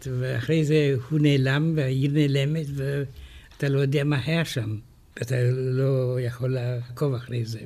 [0.07, 4.79] ואחרי זה הוא נעלם והעיר נעלמת ואתה לא יודע מה היה שם.
[5.23, 7.61] אתה לא יכול לעקוב אחרי זה.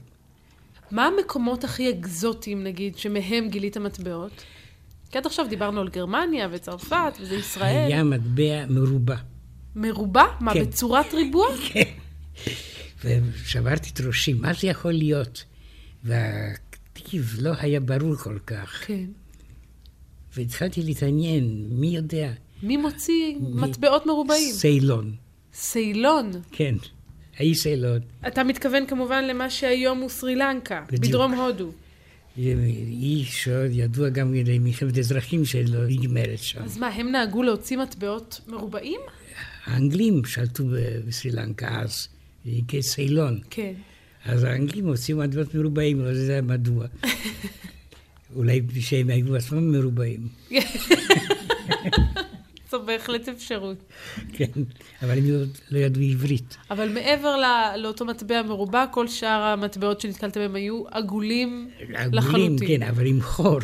[0.90, 4.44] מה המקומות הכי אקזוטיים, נגיד, שמהם גילית מטבעות?
[5.10, 7.86] כי עד עכשיו דיברנו על גרמניה וצרפת, וזה ישראל.
[7.86, 9.16] היה מטבע מרובע.
[9.76, 10.24] מרובע?
[10.40, 10.60] מה, כן.
[10.64, 11.48] בצורת ריבוע?
[11.68, 11.92] כן.
[13.04, 15.44] ושברתי את ראשי, מה זה יכול להיות?
[16.04, 18.82] והטיב לא היה ברור כל כך.
[18.86, 19.04] כן.
[20.36, 22.32] והתחלתי להתעניין, מי יודע?
[22.62, 23.60] מי מוציא מ...
[23.60, 24.54] מטבעות מרובעים?
[24.54, 25.14] סיילון.
[25.54, 26.30] סיילון?
[26.52, 26.74] כן,
[27.38, 28.00] האי סיילון.
[28.26, 30.84] אתה מתכוון כמובן למה שהיום הוא סרי לנקה.
[30.92, 31.70] בדרום הודו.
[32.36, 36.62] אי שעוד ידוע גם למלחמת אזרחים שלא נגמרת שם.
[36.62, 39.00] אז מה, הם נהגו להוציא מטבעות מרובעים?
[39.64, 40.64] האנגלים שלטו
[41.06, 42.08] בסרי לנקה אז,
[42.68, 43.40] כסיילון.
[43.50, 43.72] כן.
[44.24, 46.86] אז האנגלים הוציאו מטבעות מרובעים, לא יודע מדוע.
[48.36, 50.28] אולי שהם היו עצמם מרובעים.
[52.70, 53.76] זו בהחלט אפשרות.
[54.32, 54.50] כן,
[55.02, 55.24] אבל הם
[55.70, 56.56] לא ידעו עברית.
[56.70, 57.36] אבל מעבר
[57.76, 62.18] לאותו מטבע מרובע, כל שאר המטבעות שנתקלתם בהם היו עגולים לחלוטין.
[62.18, 63.60] עגולים, כן, אבל עם חור.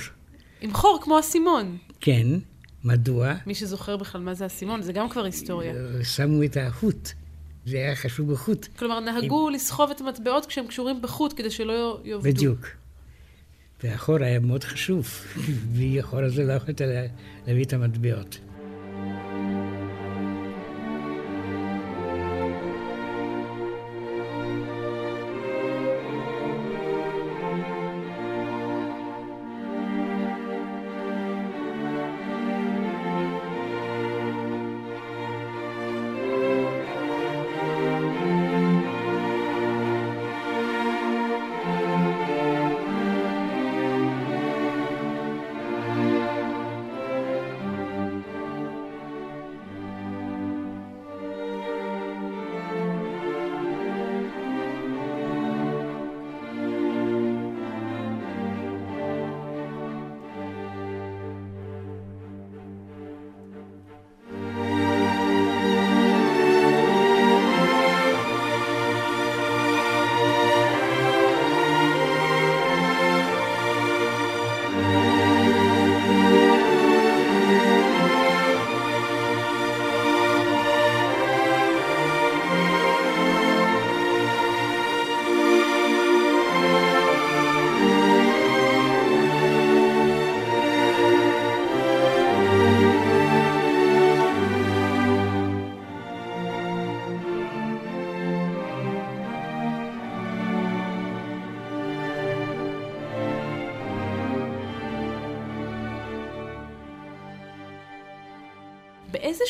[0.61, 1.77] עם חור, כמו אסימון.
[2.01, 2.27] כן,
[2.85, 3.35] מדוע?
[3.47, 5.75] מי שזוכר בכלל מה זה אסימון, זה גם כבר היסטוריה.
[6.03, 7.09] שמו את החוט.
[7.66, 8.66] זה היה חשוב בחוט.
[8.79, 9.55] כלומר, נהגו עם...
[9.55, 12.29] לסחוב את המטבעות כשהם קשורים בחוט, כדי שלא יעבדו.
[12.29, 12.66] בדיוק.
[13.83, 15.09] והחור היה מאוד חשוב,
[15.73, 16.81] בלי החור הזה לא יכולת
[17.47, 18.38] להביא את המטבעות.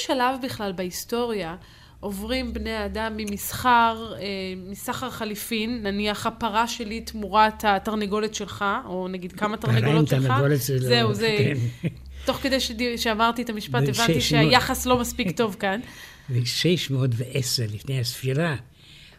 [0.06, 1.56] שלב בכלל בהיסטוריה
[2.00, 4.24] עוברים בני האדם ממסחר, אה,
[4.70, 10.32] מסחר חליפין, נניח הפרה שלי תמורת התרנגולת שלך, או נגיד כמה תרנגולות שלך.
[10.78, 11.36] זהו, זה...
[11.38, 11.88] כן.
[12.24, 12.56] תוך כדי
[12.96, 15.80] שאמרתי את המשפט, הבנתי שהיחס לא מספיק טוב כאן.
[16.28, 18.56] ב-610 לפני הספירה,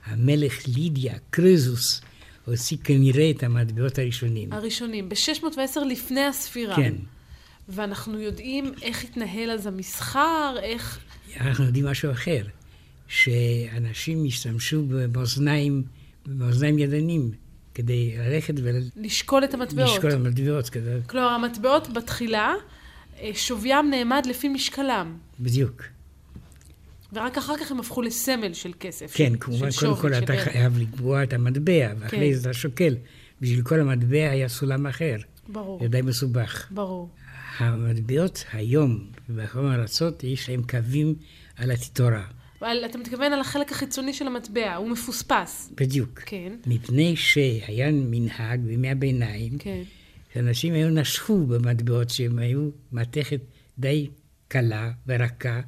[0.05, 2.01] המלך לידיה, קרזוס,
[2.45, 4.53] הוציא כנראה את המטבעות הראשונים.
[4.53, 6.75] הראשונים, ב-610 לפני הספירה.
[6.75, 6.93] כן.
[7.69, 10.99] ואנחנו יודעים איך התנהל אז המסחר, איך...
[11.39, 12.43] אנחנו יודעים משהו אחר,
[13.07, 15.83] שאנשים השתמשו במאזניים,
[16.25, 17.31] במאזניים ידנים,
[17.73, 18.75] כדי ללכת ול...
[18.95, 19.89] לשקול את המטבעות.
[19.89, 20.69] לשקול את המטבעות.
[20.69, 20.97] כדי...
[21.07, 22.53] כלומר, המטבעות בתחילה,
[23.19, 25.17] אה, שוויים נעמד לפי משקלם.
[25.39, 25.83] בדיוק.
[27.13, 29.11] ורק אחר כך הם הפכו לסמל של כסף.
[29.15, 32.33] כן, כמובן, קודם כל אתה חייב לקבוע את המטבע, ואחרי כן.
[32.33, 32.95] זה אתה שוקל.
[33.41, 35.15] בשביל כל המטבע היה סולם אחר.
[35.47, 35.79] ברור.
[35.81, 36.67] זה די מסובך.
[36.71, 37.09] ברור.
[37.57, 41.15] המטבעות היום, בחום הארצות, יש להם קווים
[41.55, 42.23] על התיתורה.
[42.61, 45.71] אבל אתה מתכוון על החלק החיצוני של המטבע, הוא מפוספס.
[45.77, 46.19] בדיוק.
[46.19, 46.53] כן.
[46.67, 49.81] מפני שהיה מנהג בימי הביניים, כן.
[50.33, 53.41] שאנשים היו נשכו במטבעות שהם היו מתכת
[53.79, 54.09] די
[54.47, 55.61] קלה ורכה,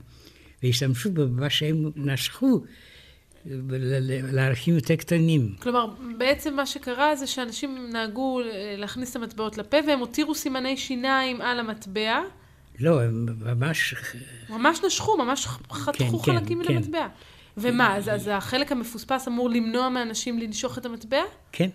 [0.63, 2.63] והשתמשו במה שהם נשכו
[4.31, 5.55] לערכים יותר קטנים.
[5.59, 8.41] כלומר, בעצם מה שקרה זה שאנשים נהגו
[8.77, 12.21] להכניס את המטבעות לפה והם הותירו סימני שיניים על המטבע.
[12.79, 13.95] לא, הם ממש...
[14.49, 17.07] ממש נשכו, ממש חתכו כן, חלקים כן, מן המטבע.
[17.57, 21.21] ומה, אז, אז החלק המפוספס אמור למנוע מאנשים לנשוך את המטבע?
[21.51, 21.69] כן.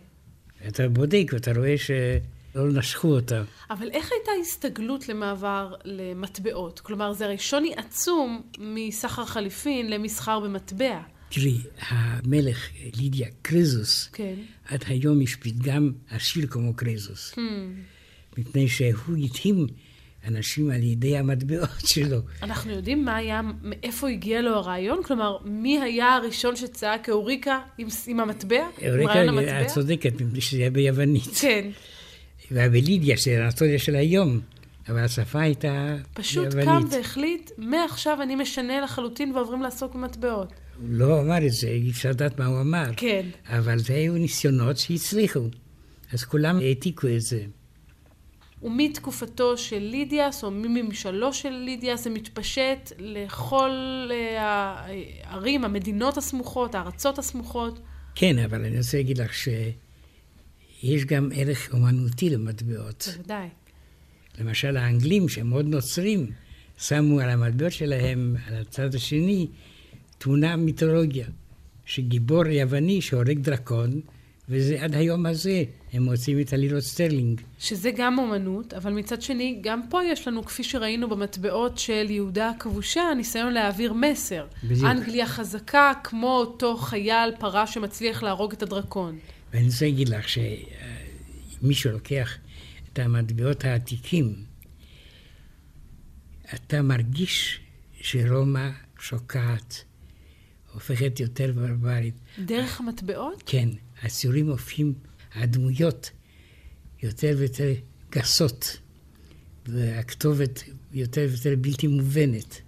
[0.69, 1.91] אתה בודק ואתה רואה ש...
[2.55, 3.43] לא נשכו אותה.
[3.71, 6.81] אבל איך הייתה הסתגלות למעבר למטבעות?
[6.81, 11.01] כלומר, זה הרי שוני עצום מסחר חליפין למסחר במטבע.
[11.29, 14.35] תראי, המלך לידיה קרזוס, כן.
[14.69, 17.35] עד היום יש פתגם עשיר כמו קרזוס.
[17.35, 17.39] Hmm.
[18.39, 19.67] מפני שהוא התאים
[20.27, 22.19] אנשים על ידי המטבעות שלו.
[22.43, 25.03] אנחנו יודעים מה היה, מאיפה הגיע לו הרעיון?
[25.03, 28.67] כלומר, מי היה הראשון שצעק אוריקה עם, עם המטבע?
[28.89, 31.31] אוריקה, את צודקת, מפני שזה היה ביוונית.
[31.41, 31.69] כן.
[32.51, 34.41] והבלידיה, שזה האנטוליה של היום,
[34.89, 36.65] אבל השפה הייתה פשוט יוונית.
[36.65, 40.53] קם והחליט, מעכשיו אני משנה לחלוטין ועוברים לעסוק במטבעות.
[40.81, 42.85] הוא לא אמר את זה, אי אפשר לדעת מה הוא אמר.
[42.97, 43.27] כן.
[43.47, 45.49] אבל זה היו ניסיונות שהצליחו.
[46.13, 47.45] אז כולם העתיקו את זה.
[48.63, 53.71] ומתקופתו של לידיאס, או מממשלו של לידיאס, זה מתפשט לכל
[54.11, 54.37] אה,
[55.25, 57.81] הערים, המדינות הסמוכות, הארצות הסמוכות.
[58.15, 59.49] כן, אבל אני רוצה להגיד לך ש...
[60.83, 63.09] יש גם ערך אומנותי למטבעות.
[63.17, 63.49] בוודאי.
[64.41, 66.31] למשל, האנגלים, שהם מאוד נוצרים,
[66.79, 69.47] שמו על המטבעות שלהם, על הצד השני,
[70.25, 71.27] תמונה מיתולוגיה,
[71.85, 74.01] שגיבור יווני שהורג דרקון,
[74.49, 77.41] וזה עד היום הזה, הם מוצאים את הלירות סטרלינג.
[77.59, 82.51] שזה גם אומנות, אבל מצד שני, גם פה יש לנו, כפי שראינו במטבעות של יהודה
[82.51, 84.47] הכבושה, ניסיון להעביר מסר.
[84.65, 84.85] בדיוק.
[84.85, 89.19] אנגליה חזקה כמו אותו חייל פרש שמצליח להרוג את הדרקון.
[89.53, 92.39] ואני רוצה להגיד לך שמישהו לוקח
[92.93, 94.35] את המטבעות העתיקים,
[96.55, 97.61] אתה מרגיש
[98.01, 99.85] שרומא שוקעת,
[100.75, 102.15] הופכת יותר ברברית.
[102.45, 103.43] דרך המטבעות?
[103.47, 103.69] כן.
[104.03, 104.95] הציורים הופכים,
[105.35, 106.11] הדמויות
[107.03, 107.73] יותר ויותר
[108.11, 108.79] גסות,
[109.67, 112.61] והכתובת יותר ויותר בלתי מובנת.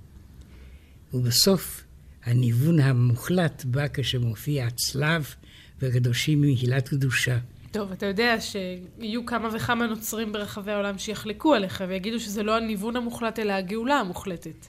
[1.15, 1.85] ובסוף
[2.25, 5.35] הניוון המוחלט בא כשמופיע הצלב
[5.79, 7.39] והקדושים ממהילת קדושה.
[7.71, 12.97] טוב, אתה יודע שיהיו כמה וכמה נוצרים ברחבי העולם שיחלקו עליך ויגידו שזה לא הניוון
[12.97, 14.67] המוחלט, אלא הגאולה המוחלטת.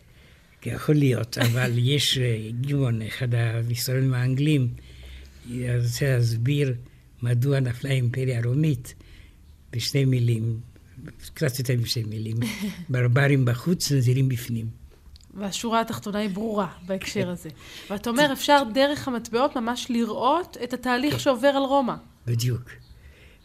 [0.65, 4.67] יכול להיות, אבל יש אה, גיוון, אחד ההיסטוריונים האנגלים,
[5.83, 6.73] רוצה להסביר
[7.21, 8.93] מדוע נפלה האימפריה הרומית
[9.71, 10.59] בשתי מילים,
[11.33, 12.37] קצת יותר משתי מילים.
[12.89, 14.69] ברברים בחוץ, נזירים בפנים.
[15.33, 17.27] והשורה התחתונה היא ברורה בהקשר כן.
[17.27, 17.49] הזה.
[17.89, 21.19] ואתה אומר, אפשר דרך המטבעות ממש לראות את התהליך כן.
[21.19, 21.93] שעובר על רומא.
[22.27, 22.71] בדיוק.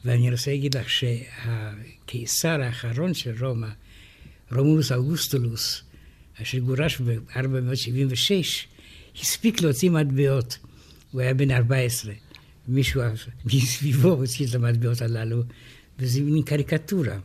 [0.05, 3.69] ואני רוצה להגיד לך שהקיסר האחרון של רומא,
[4.53, 5.83] רומולוס אוגוסטולוס,
[6.43, 8.33] אשר גורש ב-476,
[9.21, 10.59] הספיק להוציא מטבעות.
[11.11, 12.13] הוא היה בן 14.
[12.69, 13.03] מישהו
[13.45, 15.43] מסביבו הוציא את המטבעות הללו,
[15.99, 17.19] וזה מין קריקטורה.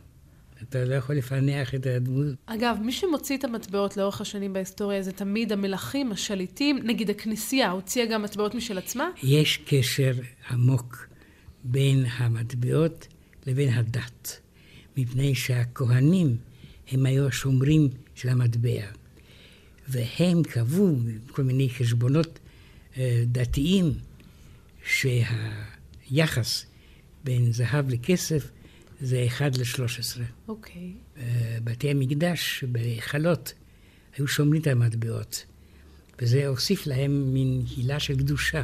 [0.62, 2.34] אתה לא יכול לפענח את הדמות.
[2.46, 8.06] אגב, מי שמוציא את המטבעות לאורך השנים בהיסטוריה זה תמיד המלכים, השליטים, נגיד הכנסייה, הוציאה
[8.06, 9.08] גם מטבעות משל עצמה?
[9.22, 10.12] יש קשר
[10.50, 11.08] עמוק
[11.64, 13.08] בין המטבעות
[13.46, 14.40] לבין הדת,
[14.96, 16.36] מפני שהכהנים
[16.90, 18.84] הם היו השומרים של המטבע,
[19.88, 20.96] והם קבעו
[21.30, 22.38] כל מיני חשבונות
[22.96, 23.92] אה, דתיים
[24.84, 26.66] שהיחס
[27.24, 28.50] בין זהב לכסף
[29.00, 30.20] זה 1 ל-13.
[30.48, 30.92] אוקיי.
[31.64, 33.52] בתי המקדש, בהיכלות,
[34.16, 35.44] היו שומרים את המטבעות,
[36.20, 38.62] וזה הוסיף להם מין הילה של קדושה.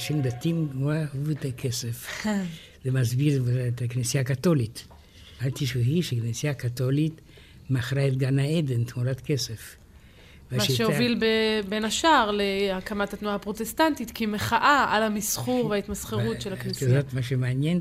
[0.00, 2.24] שאנשים דתיים אהבו את הכסף.
[2.84, 4.86] זה מסביר את הכנסייה הקתולית.
[5.42, 7.20] אל תשכחי שהכנסייה הקתולית
[7.70, 9.76] מכרה את גן העדן תמורת כסף.
[10.52, 11.24] מה שהוביל ב,
[11.68, 16.90] בין השאר להקמת התנועה הפרוטסטנטית כמחאה על המסחור וההתמסחרות של הכנסייה.
[16.90, 17.80] את יודעת מה שמעניין?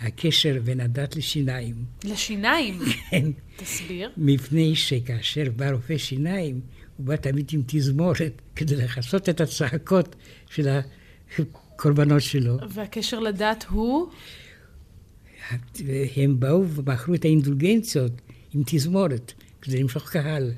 [0.00, 1.74] הקשר בין הדת לשיניים.
[2.04, 2.78] לשיניים?
[3.10, 3.30] כן.
[3.56, 4.10] תסביר.
[4.16, 6.60] מפני שכאשר בא רופא שיניים,
[6.96, 10.16] הוא בא תמיד עם תזמורת כדי לכסות את הצעקות
[10.50, 10.68] של
[11.38, 12.56] הקורבנות שלו.
[12.68, 14.08] והקשר לדת הוא?
[16.16, 18.12] הם באו ומכרו את האינדולגנציות
[18.54, 20.52] עם תזמורת, כדי למשוך קהל.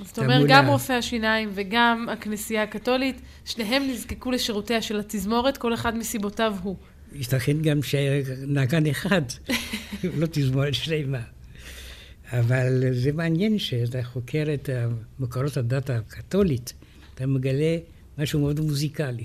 [0.00, 5.74] אז אתה אומר, גם רופאי השיניים וגם הכנסייה הקתולית, שניהם נזקקו לשירותיה של התזמורת, כל
[5.74, 6.76] אחד מסיבותיו הוא.
[7.14, 9.22] ייתכן גם שנגן אחד,
[10.18, 11.20] לא תזמורת שלמה.
[12.32, 14.68] אבל זה מעניין שאתה חוקר את
[15.18, 16.72] מקורות הדת הקתולית,
[17.14, 17.76] אתה מגלה
[18.18, 19.24] משהו מאוד מוזיקלי.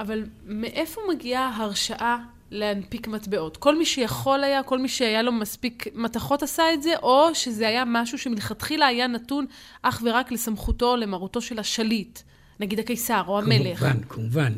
[0.00, 2.16] אבל מאיפה מגיעה הרשאה
[2.50, 3.56] להנפיק מטבעות?
[3.56, 7.68] כל מי שיכול היה, כל מי שהיה לו מספיק מתכות עשה את זה, או שזה
[7.68, 9.46] היה משהו שמלכתחילה היה נתון
[9.82, 12.18] אך ורק לסמכותו, למרותו של השליט,
[12.60, 13.78] נגיד הקיסר או המלך?
[13.78, 14.52] כמובן, כמובן,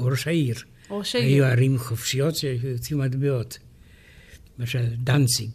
[0.00, 0.56] ראש העיר.
[0.90, 1.26] ראש העיר.
[1.26, 3.58] היו ערים חופשיות שיוצאים מטבעות.
[4.58, 5.50] למשל דנציג,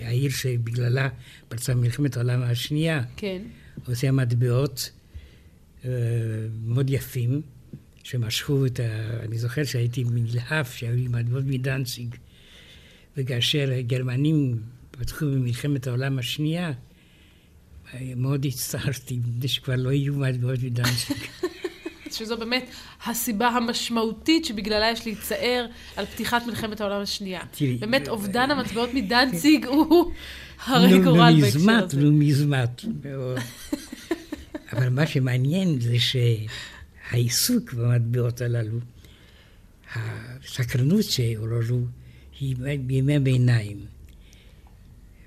[0.00, 1.08] העיר שבגללה
[1.48, 3.02] פרצה מלחמת העולם השנייה.
[3.16, 3.42] כן.
[3.86, 4.90] הוציאה מטבעות
[5.82, 5.86] uh,
[6.64, 7.55] מאוד יפים.
[8.06, 8.84] שמשכו את ה...
[9.24, 12.14] אני זוכר שהייתי נלהב שהיו לי מטבעות מדנציג,
[13.16, 14.58] וכאשר הגרמנים
[14.90, 16.72] פתחו במלחמת העולם השנייה,
[18.16, 21.16] מאוד הצטערתי, מפני שכבר לא יהיו מטבעות מדנציג.
[22.12, 22.70] שזו באמת
[23.06, 25.66] הסיבה המשמעותית שבגללה יש להצטער
[25.96, 27.40] על פתיחת מלחמת העולם השנייה.
[27.50, 30.12] תראי, באמת, אובדן המטבעות מדנציג הוא
[30.64, 32.00] הרי גורל בהקשר הזה.
[32.00, 33.38] נו, מזמת, מאוד.
[34.72, 36.16] אבל מה שמעניין זה ש...
[37.10, 38.78] העיסוק במטבעות הללו,
[39.94, 41.80] הסקרנות שעוררו,
[42.40, 43.86] היא בימי הביניים.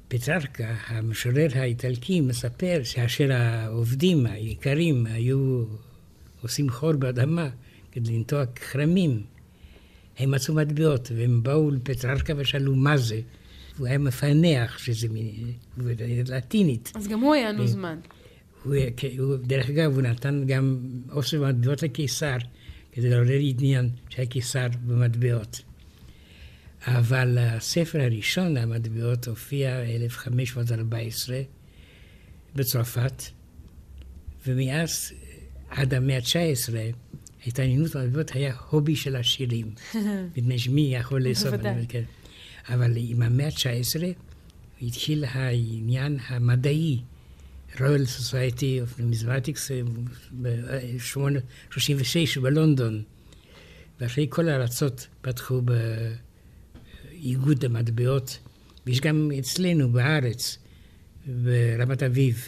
[0.08, 5.64] פטרקה, המשורר האיטלקי, מספר שאשר העובדים היקרים היו
[6.42, 7.50] עושים חור באדמה
[7.92, 9.24] כדי לנטוע כרמים,
[10.18, 13.22] הם מצאו מטבעות, והם באו לפטרקה ושאלו מה זה.
[13.78, 15.54] הוא היה מפענח שזה מין...
[16.28, 16.92] לטינית.
[16.96, 18.00] אז גם הוא היה נוזמן.
[18.64, 18.76] הוא,
[19.18, 20.80] הוא, דרך אגב, הוא נתן גם
[21.12, 22.38] אוסף מטבעות לקיסר,
[22.92, 25.62] כדי לעורר עניין שהיה קיסר במטבעות.
[26.88, 31.32] אבל הספר הראשון למטבעות הופיע ב-1514
[32.56, 33.24] בצרפת,
[34.48, 35.14] ומאז
[35.70, 36.74] עד המאה ה-19
[37.48, 39.72] התעניינות במטבעות היה hobby של עשירים.
[40.38, 41.54] מפני שמי יכול לאסוף?
[41.88, 42.04] כן.
[42.70, 44.04] אבל עם המאה ה-19
[44.82, 47.02] התחיל העניין המדעי.
[47.80, 49.72] Royal Society of Numismatics
[50.42, 53.04] ב-36 בלונדון,
[54.00, 55.62] ואחרי כל הארצות פתחו
[57.12, 58.40] באיגוד המטבעות,
[58.86, 60.58] ויש גם אצלנו בארץ,
[61.28, 62.46] ברמת אביב,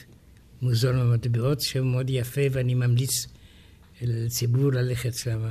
[0.62, 3.28] מוזיאון המטבעות, שהוא מאוד יפה ואני ממליץ
[4.02, 5.42] לציבור ללכת שם.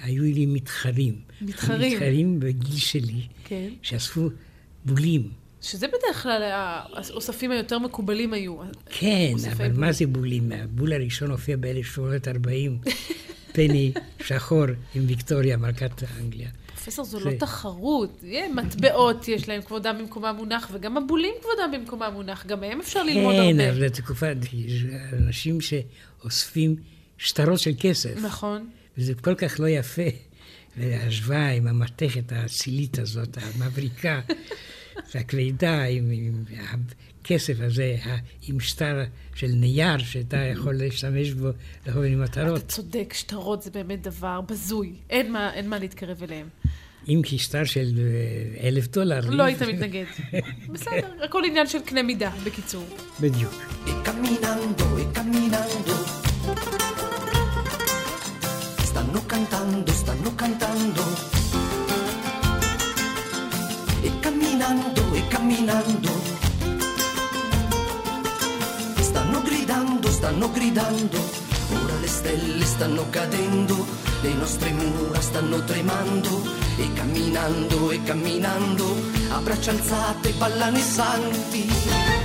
[0.00, 1.20] היו לי מתחרים.
[1.40, 1.92] מתחרים?
[1.92, 3.68] מתחרים בגיל שלי, כן.
[3.82, 4.30] שאספו
[4.84, 5.30] בולים.
[5.62, 8.56] שזה בדרך כלל האוספים היותר מקובלים היו.
[8.86, 9.80] כן, אבל בול.
[9.80, 10.52] מה זה בולים?
[10.52, 12.88] הבול הראשון הופיע ב-1840,
[13.52, 13.92] פני
[14.22, 16.48] שחור עם ויקטוריה, מלכת אנגליה.
[16.74, 18.24] פרופסור, זו לא תחרות.
[18.54, 22.46] מטבעות יש להם כבודם במקומם מונח, וגם מבולים כבודם במקומם מונח.
[22.46, 23.52] גם מהם אפשר ללמוד הרבה.
[23.52, 26.76] כן, אבל בתקופה, יש אנשים שאוספים
[27.18, 28.16] שטרות של כסף.
[28.22, 28.68] נכון.
[28.98, 30.02] וזה כל כך לא יפה.
[30.76, 34.20] והשוואה עם המתכת האצילית הזאת, המבריקה,
[35.14, 36.44] והכבדה, עם, עם
[37.22, 37.96] הכסף הזה,
[38.48, 41.48] עם שטר של נייר שאתה יכול להשתמש בו
[41.86, 42.58] לכל מיני מטרות.
[42.58, 44.92] אתה צודק, שטרות זה באמת דבר בזוי.
[45.10, 46.48] אין מה, אין מה להתקרב אליהם.
[47.08, 49.20] אם כי שטר של אה, אלף דולר.
[49.30, 50.04] לא היית מתנגד.
[50.72, 52.84] בסדר, הכל עניין של קנה מידה, בקיצור.
[53.20, 53.54] בדיוק.
[58.98, 61.37] stanno cantando, stanno cantando.
[64.58, 66.10] Camminando, e camminando.
[69.00, 71.18] Stanno gridando, stanno gridando.
[71.72, 73.86] Ora le stelle stanno cadendo,
[74.22, 76.42] le nostre mura stanno tremando.
[76.76, 78.96] E camminando, e camminando,
[79.30, 82.17] a braccia alzate ballano i santi.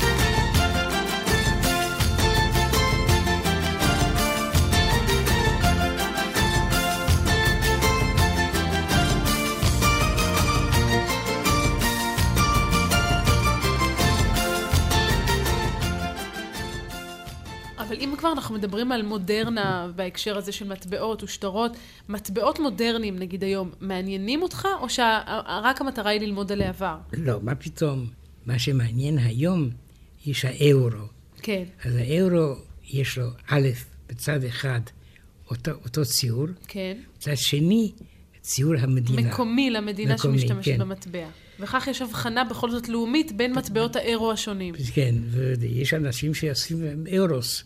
[18.24, 21.71] כבר אנחנו מדברים על מודרנה בהקשר הזה של מטבעות ושטרות,
[22.09, 26.97] מטבעות מודרניים נגיד היום, מעניינים אותך, או שרק המטרה היא ללמוד על העבר?
[27.13, 28.07] לא, מה פתאום.
[28.45, 29.69] מה שמעניין היום,
[30.26, 30.89] יש האירו.
[31.41, 31.63] כן.
[31.86, 33.67] אז האירו, יש לו א',
[34.09, 34.82] בצד אחד,
[35.49, 36.47] אותו, אותו ציור.
[36.67, 36.97] כן.
[37.17, 37.91] בצד שני,
[38.41, 39.21] ציור המדינה.
[39.21, 40.80] מקומי למדינה מקומי, שמשתמשת כן.
[40.80, 41.28] במטבע.
[41.59, 44.76] וכך יש הבחנה בכל זאת לאומית בין מטבעות האירו השונים.
[44.93, 45.15] כן,
[45.59, 47.63] ויש אנשים שעושים אירוס.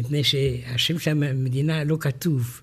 [0.00, 2.60] מפני שהשם של המדינה לא כתוב.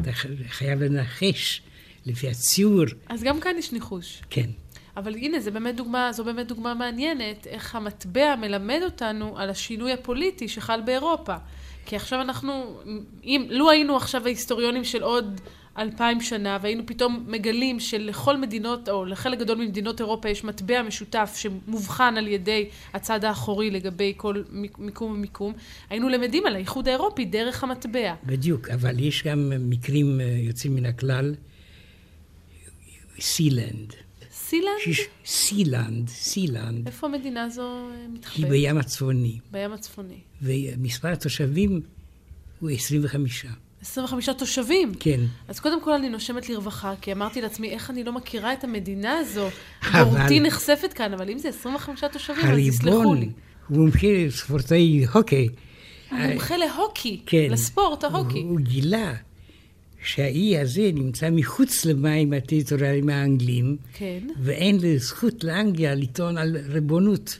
[0.00, 0.10] אתה
[0.48, 1.62] חייב לנחש
[2.06, 2.84] לפי הציור.
[3.08, 4.22] אז גם כאן יש ניחוש.
[4.30, 4.50] כן.
[4.96, 9.92] אבל הנה, זו באמת דוגמה, זו באמת דוגמה מעניינת, איך המטבע מלמד אותנו על השינוי
[9.92, 11.34] הפוליטי שחל באירופה.
[11.86, 12.80] כי עכשיו אנחנו,
[13.24, 15.40] אם, לו היינו עכשיו ההיסטוריונים של עוד
[15.78, 21.34] אלפיים שנה, והיינו פתאום מגלים שלכל מדינות, או לחלק גדול ממדינות אירופה יש מטבע משותף
[21.36, 24.42] שמובחן על ידי הצד האחורי לגבי כל
[24.78, 25.52] מיקום ומיקום,
[25.90, 28.14] היינו למדים על האיחוד האירופי דרך המטבע.
[28.26, 31.34] בדיוק, אבל יש גם מקרים אה, יוצאים מן הכלל.
[33.20, 33.92] סילנד.
[34.32, 34.78] סילנד?
[34.84, 36.86] שיש, סילנד, סילנד.
[36.86, 38.36] איפה המדינה הזו אה, מתחבאת?
[38.36, 39.38] היא בים הצפוני.
[39.50, 40.18] בים הצפוני.
[40.42, 41.80] ומספר התושבים
[42.60, 43.46] הוא 25.
[43.84, 44.92] 25 תושבים.
[45.00, 45.20] כן.
[45.48, 49.18] אז קודם כל אני נושמת לרווחה, כי אמרתי לעצמי, איך אני לא מכירה את המדינה
[49.18, 49.48] הזו?
[49.92, 53.28] בורותי נחשפת כאן, אבל אם זה 25 תושבים, אז תסלחו לי.
[53.68, 55.48] הוא מומחה לספורטאי הוקי.
[56.10, 57.46] הוא מומחה להוקי, כן.
[57.50, 58.40] לספורט ההוקי.
[58.40, 59.14] הוא גילה
[60.04, 64.18] שהאי הזה נמצא מחוץ למים הטריטוריאליים האנגלים, כן.
[64.40, 67.38] ואין לזכות לאנגליה לטעון על ריבונות.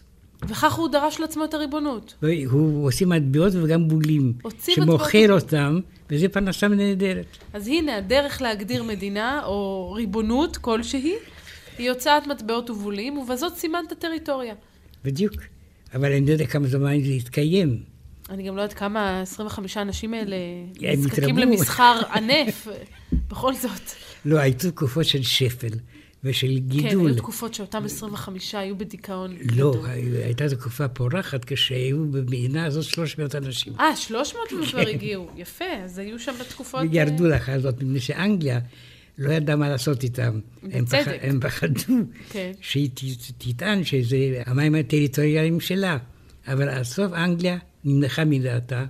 [0.48, 2.14] וכך הוא דרש לעצמו את הריבונות.
[2.50, 4.32] הוא עושה מטבעות וגם בוגלים.
[4.58, 5.80] שמוכר אותם,
[6.10, 7.26] וזה פרנסה נהדרת.
[7.52, 11.14] אז הנה, הדרך להגדיר מדינה או ריבונות כלשהי,
[11.78, 14.54] היא הוצאת מטבעות ובולים, ובזאת סימנת טריטוריה.
[15.04, 15.34] בדיוק.
[15.94, 17.82] אבל אני לא יודע כמה זמן זה יתקיים.
[18.30, 20.36] אני גם לא יודעת כמה 25 האנשים האלה
[20.80, 22.68] נזקקים למסחר ענף,
[23.28, 23.90] בכל זאת.
[24.24, 25.68] לא, הייתו תקופות של שפל.
[26.24, 26.90] ושל גידול.
[26.90, 29.86] כן, היו תקופות שאותם 25 היו בדיכאון לא, גדול.
[30.24, 33.72] הייתה תקופה פורחת כשהיו במדינה הזאת 300 אנשים.
[33.80, 35.28] אה, 300 הם כבר הגיעו.
[35.36, 36.82] יפה, אז היו שם בתקופות...
[36.90, 38.60] וירדו לך הזאת, מפני שאנגליה
[39.18, 40.40] לא ידעה מה לעשות איתם.
[40.62, 41.18] בצדק.
[41.20, 41.94] הם פחדו
[42.30, 42.52] כן.
[42.60, 42.90] שהיא
[43.38, 45.98] תטען שזה המים הטריטוריאליים שלה.
[46.46, 48.84] אבל הסוף אנגליה נמלכה מדעתה,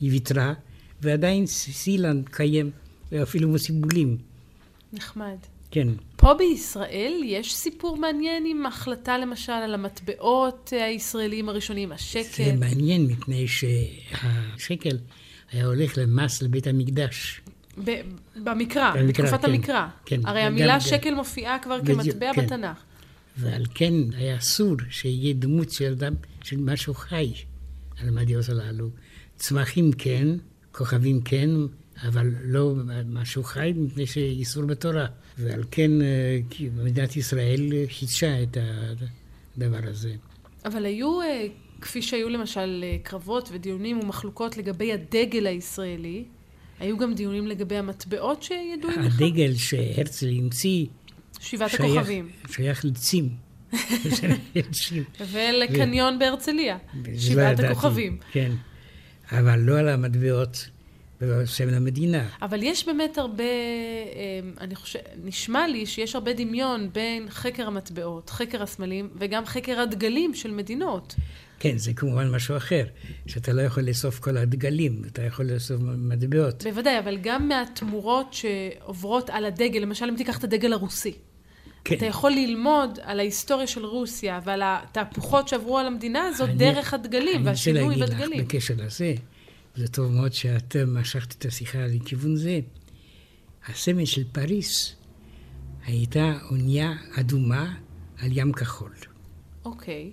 [0.00, 0.52] היא ויתרה,
[1.02, 2.70] ועדיין סילנד קיים,
[3.12, 4.16] ואפילו מוסיבולים.
[4.92, 5.36] נחמד.
[5.70, 5.88] כן.
[6.26, 12.44] פה בישראל יש סיפור מעניין עם החלטה למשל על המטבעות הישראליים הראשונים, השקל.
[12.44, 14.98] זה מעניין מפני שהשקל
[15.52, 17.40] היה הולך למס לבית המקדש.
[17.84, 18.00] ב-
[18.36, 19.86] במקרא, בתקופת כן, המקרא.
[20.04, 20.20] כן.
[20.24, 21.16] הרי המילה גם, שקל גם.
[21.16, 22.46] מופיעה כבר בדיוק, כמטבע כן.
[22.46, 22.78] בתנ"ך.
[23.36, 27.32] ועל כן היה אסור שיהיה דמות של אדם, של משהו חי
[28.00, 28.88] על המדיעות הללו.
[29.36, 30.28] צמחים כן,
[30.72, 31.50] כוכבים כן,
[32.02, 32.74] אבל לא
[33.06, 35.06] משהו חי, מפני שאיסור בתורה.
[35.38, 36.38] ועל כן אה,
[36.84, 38.56] מדינת ישראל חידשה את
[39.56, 40.14] הדבר הזה.
[40.64, 41.46] אבל היו, אה,
[41.80, 46.24] כפי שהיו למשל אה, קרבות ודיונים ומחלוקות לגבי הדגל הישראלי,
[46.80, 49.14] היו גם דיונים לגבי המטבעות שידועים לך?
[49.14, 50.86] הדגל שהרצל המציא...
[51.40, 52.28] שבעת שייך, הכוכבים.
[52.50, 53.28] שייך לצים.
[55.32, 56.78] ולקניון בהרצליה.
[57.18, 58.18] שבעת הכוכבים.
[58.32, 58.52] כן,
[59.32, 60.68] אבל לא על המטבעות.
[61.20, 62.28] בסמל המדינה.
[62.42, 68.30] אבל יש באמת הרבה, אמ, אני חושב, נשמע לי שיש הרבה דמיון בין חקר המטבעות,
[68.30, 71.14] חקר הסמלים, וגם חקר הדגלים של מדינות.
[71.58, 72.84] כן, זה כמובן משהו אחר,
[73.26, 76.64] שאתה לא יכול לאסוף כל הדגלים, אתה יכול לאסוף מטבעות.
[76.64, 81.12] בוודאי, אבל גם מהתמורות שעוברות על הדגל, למשל אם תיקח את הדגל הרוסי.
[81.84, 81.96] כן.
[81.96, 86.94] אתה יכול ללמוד על ההיסטוריה של רוסיה ועל התהפוכות שעברו על המדינה הזאת אני, דרך
[86.94, 88.02] הדגלים והשינוי בדגלים.
[88.02, 89.14] אני רוצה להגיד לך בקשר לזה,
[89.76, 92.60] זה טוב מאוד שאתם משכת את השיחה לכיוון זה.
[93.68, 94.94] הסמל של פריס
[95.86, 97.74] הייתה אונייה אדומה
[98.18, 98.92] על ים כחול.
[99.64, 100.12] אוקיי.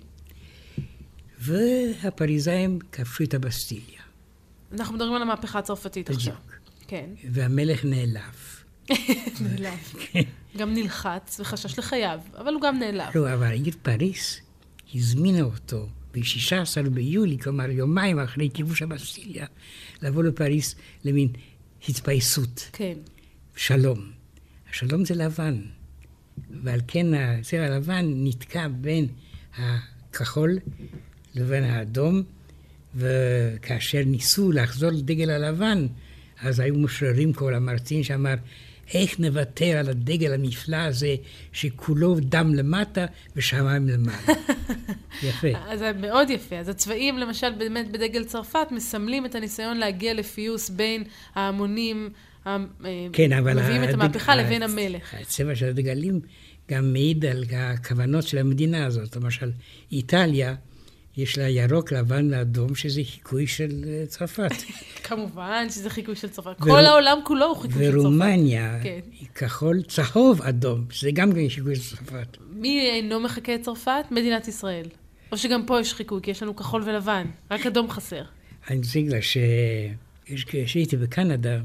[1.38, 4.02] והפריזאים כבשו את הבסטיליה.
[4.72, 6.34] אנחנו מדברים על המהפכה הצרפתית עכשיו.
[6.34, 6.60] בדיוק.
[6.86, 7.10] כן.
[7.30, 8.62] והמלך נעלב.
[9.44, 9.94] נעלב.
[10.56, 13.06] גם נלחץ וחשש לחייו, אבל הוא גם נעלב.
[13.14, 14.40] לא, אבל העיר פריס
[14.94, 19.46] הזמינה אותו ב-16 ביולי, כלומר יומיים אחרי כיבוש הבסטיליה,
[20.02, 21.28] לבוא לפריס למין
[21.88, 22.70] התפייסות.
[22.72, 22.94] כן.
[23.56, 24.10] שלום.
[24.70, 25.60] השלום זה לבן,
[26.62, 29.06] ועל כן הצבע הלבן נתקע בין
[29.56, 30.58] הכחול
[31.34, 32.22] לבין האדום,
[32.94, 35.86] וכאשר ניסו לחזור לדגל הלבן,
[36.40, 38.34] אז היו משוררים כל המרצים שאמר,
[38.94, 41.14] איך נוותר על הדגל הנפלא הזה,
[41.52, 43.06] שכולו דם למטה
[43.36, 44.18] ושמיים למעלה.
[45.28, 45.48] יפה.
[45.68, 46.56] אז זה מאוד יפה.
[46.56, 51.04] אז הצבעים, למשל, באמת בדגל צרפת, מסמלים את הניסיון להגיע לפיוס בין
[51.34, 52.10] ההמונים
[53.12, 55.14] כן, המביאים את המהפכה לבין המלך.
[55.20, 56.20] הצבע של הדגלים
[56.70, 59.16] גם מעיד על הכוונות של המדינה הזאת.
[59.16, 59.50] למשל,
[59.92, 60.54] איטליה,
[61.16, 64.50] יש לה ירוק, לבן ואדום, שזה חיקוי של אה, צרפת.
[65.08, 66.56] כמובן שזה חיקוי של צרפת.
[66.58, 68.04] כל העולם כולו הוא חיקוי של צרפת.
[68.04, 69.00] ורומניה כן.
[69.20, 72.36] היא כחול, צהוב, אדום, שזה גם כן חיקוי של צרפת.
[72.50, 74.04] מי אינו מחכה את צרפת?
[74.10, 74.86] מדינת ישראל.
[75.32, 78.22] או שגם פה יש חיקוי, כי יש לנו כחול ולבן, רק אדום חסר.
[78.70, 79.24] אני רוצה להגיד לך
[80.46, 81.58] כשהייתי בקנדה,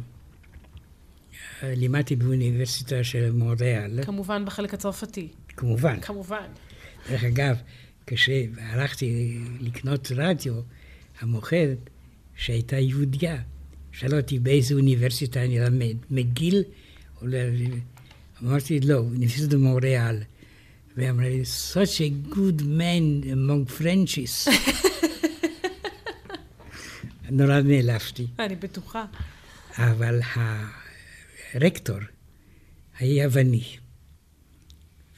[1.64, 4.04] לימדתי באוניברסיטה של מוריאל.
[4.04, 5.28] כמובן בחלק הצרפתי.
[5.48, 6.00] כמובן.
[6.00, 6.48] כמובן.
[7.10, 7.56] דרך אגב,
[8.12, 10.54] כשהלכתי לקנות רדיו,
[11.20, 11.90] המוכרת,
[12.36, 13.42] שהייתה יהודייה,
[13.92, 16.64] שאלה אותי באיזה אוניברסיטה אני אלמד, מגיל?
[18.44, 20.18] אמרתי, לא, אוניברסיטת מוריאל.
[20.98, 21.44] והיא אמרה לי,
[21.74, 24.50] such a good man among Frenches.
[27.32, 28.28] נורא נעלבתי.
[28.40, 29.06] אני בטוחה.
[29.78, 30.20] אבל
[31.54, 32.00] הרקטור
[33.00, 33.64] היה יווני,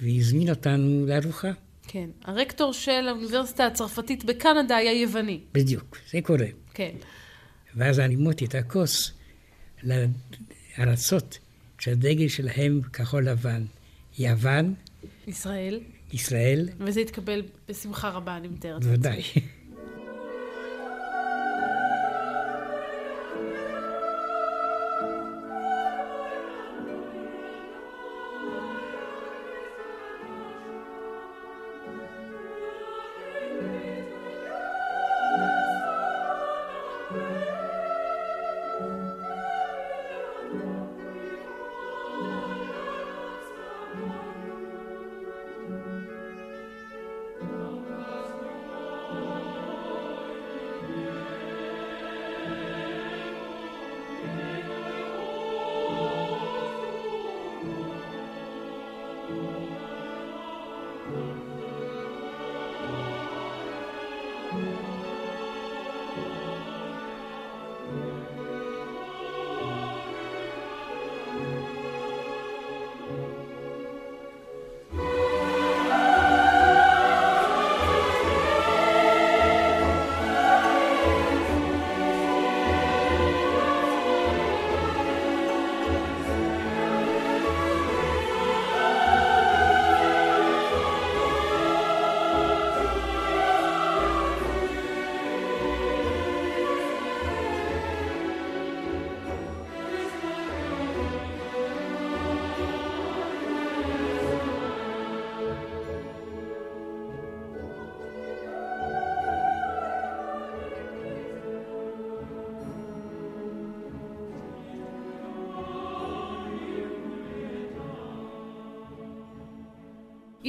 [0.01, 1.51] והזמין אותנו לארוחה.
[1.87, 2.09] כן.
[2.23, 5.39] הרקטור של האוניברסיטה הצרפתית בקנדה היה יווני.
[5.53, 6.47] בדיוק, זה קורה.
[6.73, 6.95] כן.
[7.75, 9.11] ואז הרימותי את הכוס
[9.83, 11.39] לארצות
[11.79, 13.65] שהדגל שלהם כחול לבן.
[14.19, 14.73] יוון.
[15.27, 15.79] ישראל.
[16.13, 16.69] ישראל.
[16.77, 18.83] וזה התקבל בשמחה רבה, אני מתארת.
[18.83, 19.21] בוודאי.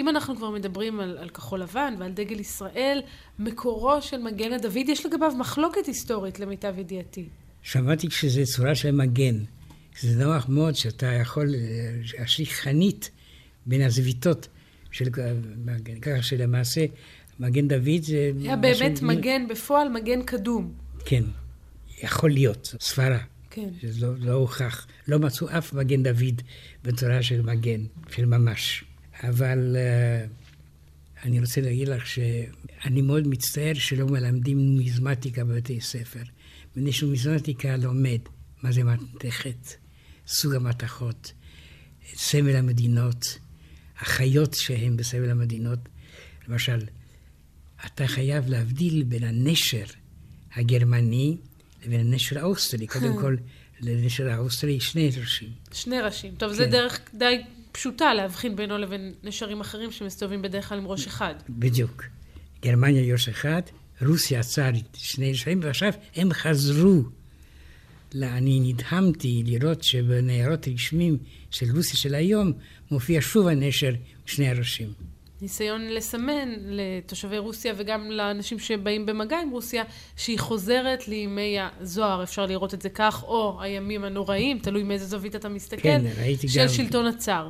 [0.03, 3.03] אם אנחנו כבר מדברים על, על כחול לבן ועל דגל ישראל,
[3.38, 7.28] מקורו של מגן הדוד, יש לגביו מחלוקת היסטורית למיטב ידיעתי.
[7.62, 9.38] שמעתי שזה צורה של מגן.
[10.00, 11.55] זה נוח מאוד שאתה יכול
[12.18, 13.11] להשליך חנית
[13.66, 14.48] בין הזוויתות
[14.90, 15.09] של
[15.64, 16.86] מגן, ככה שלמעשה
[17.40, 18.32] מגן דוד זה...
[18.40, 20.72] היה באמת מגן, בפועל מגן קדום.
[21.05, 21.24] כן,
[22.03, 23.18] יכול להיות, סברה.
[23.50, 23.68] כן.
[23.82, 24.86] זה לא, לא הוכח.
[25.09, 26.42] לא מצאו אף מגן דוד
[26.84, 28.84] בצורה של מגן, של ממש.
[29.22, 36.22] אבל uh, אני רוצה להגיד לך שאני מאוד מצטער שלא מלמדים נומיזמטיקה בבתי ספר.
[36.70, 38.18] מפני שנומיזמטיקה לומד
[38.62, 39.74] מה זה מתכת,
[40.26, 41.32] סוג המתכות,
[42.14, 43.38] סמל המדינות,
[43.98, 45.78] החיות שהן בסמל המדינות.
[46.48, 46.78] למשל,
[47.86, 49.84] אתה חייב להבדיל בין הנשר
[50.54, 51.36] הגרמני
[51.86, 52.86] לבין הנשר האוסטרי.
[52.86, 53.36] קודם כל,
[53.80, 55.48] לנשר האוסטרי שני ראשים.
[55.72, 56.34] שני ראשים.
[56.34, 56.56] טוב, כן.
[56.56, 57.42] זה דרך די
[57.72, 61.34] פשוטה להבחין בינו לבין נשרים אחרים שמסתובבים בדרך כלל עם ראש אחד.
[61.48, 62.04] בדיוק.
[62.62, 63.62] גרמניה ראש אחד,
[64.06, 67.02] רוסיה הצארית שני נשרים, ועכשיו הם חזרו.
[68.14, 71.18] אני נדהמתי לראות שבניירות רשמים
[71.50, 72.52] של רוסיה של היום
[72.90, 73.92] מופיע שוב הנשר
[74.26, 74.92] שני הראשים.
[75.43, 79.84] ניסיון לסמן לתושבי רוסיה וגם לאנשים שבאים במגע עם רוסיה,
[80.16, 85.36] שהיא חוזרת לימי הזוהר, אפשר לראות את זה כך, או הימים הנוראים, תלוי מאיזה זווית
[85.36, 87.49] אתה מסתכל, כן, ראיתי של גם, שלטון הצאר.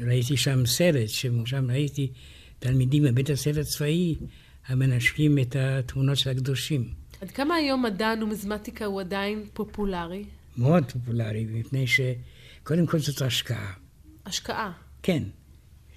[0.00, 1.08] ראיתי שם סרט,
[1.44, 2.10] שם ראיתי
[2.58, 4.14] תלמידים בבית הספר הצבאי
[4.66, 6.88] המנשקים את התמונות של הקדושים.
[7.20, 10.24] עד כמה היום מדע הנומזמטיקה הוא עדיין פופולרי?
[10.58, 13.72] מאוד פופולרי, מפני שקודם כל זאת השקעה.
[14.26, 14.72] השקעה?
[15.02, 15.22] כן.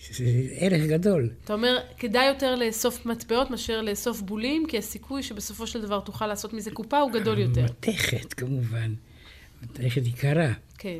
[0.09, 0.23] זה
[0.55, 1.29] ערך גדול.
[1.45, 6.27] אתה אומר, כדאי יותר לאסוף מטבעות מאשר לאסוף בולים, כי הסיכוי שבסופו של דבר תוכל
[6.27, 7.63] לעשות מזה קופה הוא גדול יותר.
[7.63, 8.93] מתכת, כמובן.
[9.63, 10.53] מתכת יקרה.
[10.77, 10.99] כן.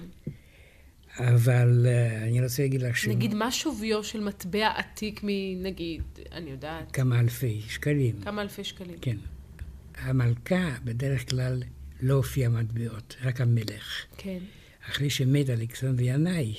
[1.18, 3.08] אבל uh, אני רוצה להגיד לך ש...
[3.08, 6.91] נגיד, מה שוויו של מטבע עתיק מנגיד, אני יודעת...
[6.91, 8.22] כמה אלפי שקלים.
[8.22, 8.97] כמה אלפי שקלים.
[9.02, 9.18] כן.
[9.97, 11.64] המלכה בדרך כלל
[12.02, 14.06] לא הופיעה מטבעות, רק המלך.
[14.18, 14.39] כן.
[14.89, 16.54] אחרי שמת אלכסנדר ינאי,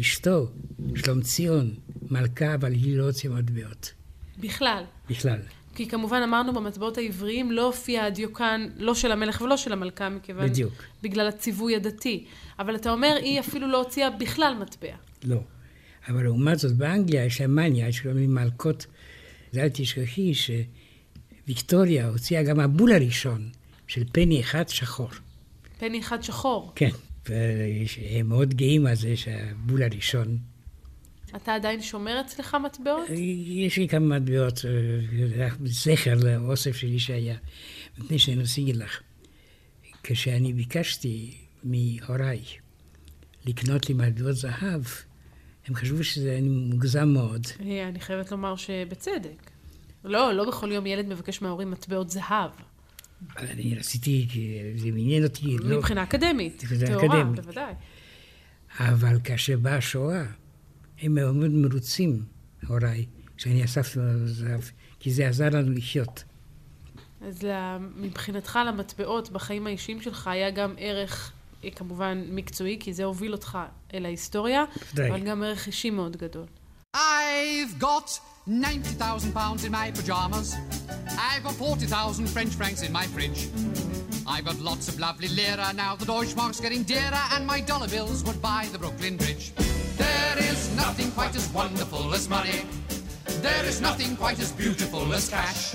[0.00, 0.48] אשתו,
[0.94, 1.74] שלום ציון,
[2.10, 3.92] מלכה, אבל היא לא הוציאה מטבעות.
[4.38, 4.84] בכלל.
[5.10, 5.38] בכלל.
[5.74, 10.46] כי כמובן אמרנו במטבעות העבריים לא הופיע הדיוקן לא של המלך ולא של המלכה, מכיוון...
[10.46, 10.72] בדיוק.
[11.02, 12.24] בגלל הציווי הדתי.
[12.58, 14.94] אבל אתה אומר, היא אפילו לא הוציאה בכלל מטבע.
[15.24, 15.40] לא.
[16.08, 18.86] אבל לעומת זאת, באנגליה יש המאניה, יש כל מיני מלכות.
[19.54, 23.50] ואל תשכחי שוויקטוריה הוציאה גם הבול הראשון,
[23.86, 25.10] של פני אחד שחור.
[25.78, 26.72] פני אחד שחור?
[26.74, 26.90] כן.
[27.28, 30.38] והם מאוד גאים על זה שהבול הראשון.
[31.36, 33.08] אתה עדיין שומר אצלך מטבעות?
[33.46, 34.64] יש לי כמה מטבעות,
[35.38, 37.36] אה, זכר לאוסף שלי שהיה.
[37.98, 39.00] מפני שאני רוצה להגיד לך,
[40.02, 42.42] כשאני ביקשתי מהוריי
[43.46, 44.82] לקנות לי מטבעות זהב,
[45.66, 47.46] הם חשבו שזה מוגזם מאוד.
[47.60, 49.50] אני חייבת לומר שבצדק.
[50.04, 52.50] לא, לא בכל יום ילד מבקש מההורים מטבעות זהב.
[53.36, 54.28] אני רציתי,
[54.76, 55.56] זה מעניין אותי.
[55.58, 56.64] לא- מבחינה אקדמית.
[56.64, 57.40] מבחינה אקדמית.
[57.40, 57.74] בוודאי.
[58.78, 60.24] אבל כאשר באה השואה,
[61.00, 62.24] הם מאוד מרוצים,
[62.66, 63.06] הוריי,
[63.36, 64.60] שאני אספתי זהב,
[65.00, 66.24] כי זה עזר לנו לחיות.
[67.20, 67.46] אז
[67.96, 71.32] מבחינתך למטבעות בחיים האישיים שלך היה גם ערך,
[71.64, 73.58] אה, כמובן, מקצועי, כי זה הוביל אותך
[73.94, 74.64] אל ההיסטוריה,
[74.94, 76.46] אבל גם ערך אישי מאוד גדול.
[76.96, 78.10] I've got
[78.46, 80.56] 90,000 pounds in my pajamas.
[81.16, 83.48] I've got 40,000 French francs in my fridge.
[84.26, 85.94] I've got lots of lovely lira now.
[85.94, 89.52] The Deutschmark's getting dearer, and my dollar bills would buy the Brooklyn Bridge.
[89.96, 92.64] There is nothing quite as wonderful as money.
[93.42, 95.74] There is nothing quite as beautiful as cash.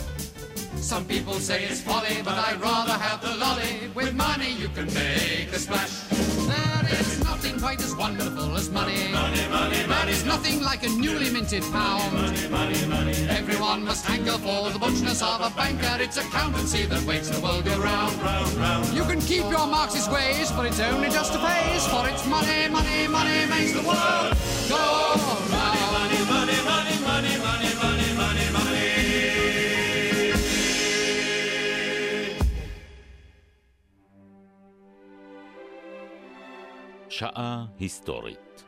[0.76, 3.89] Some people say it's folly, but I'd rather have the lolly.
[3.95, 6.26] With money you can make a splash.
[6.47, 9.11] There is nothing quite as wonderful as money.
[9.11, 12.13] Money, money, There is nothing like a newly minted pound.
[12.13, 13.27] Money, money, money.
[13.29, 16.01] Everyone must hanker for the butchness of a banker.
[16.01, 18.15] It's accountancy that makes the world go round.
[18.21, 21.85] round, round you can keep your Marxist ways, but it's only just a phase.
[21.87, 24.33] For it's money, money, money makes the world
[24.69, 25.26] go round.
[37.20, 38.63] שעה היסטורית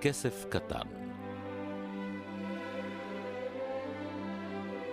[0.00, 0.86] כסף קטן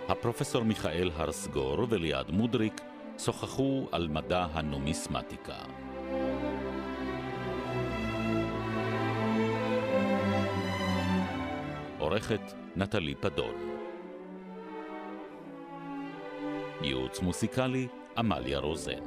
[0.09, 2.81] הפרופסור מיכאל הרסגור וליעד מודריק
[3.17, 5.57] שוחחו על מדע הנומיסמטיקה.
[11.99, 13.55] עורכת נטלי פדון.
[16.81, 19.03] ייעוץ מוסיקלי עמליה רוזן.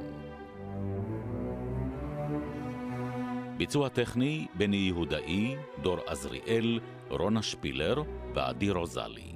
[3.57, 6.79] ביצוע טכני בני יהודאי, דור עזריאל,
[7.09, 8.03] רונה שפילר
[8.35, 9.31] ועדי רוזלי.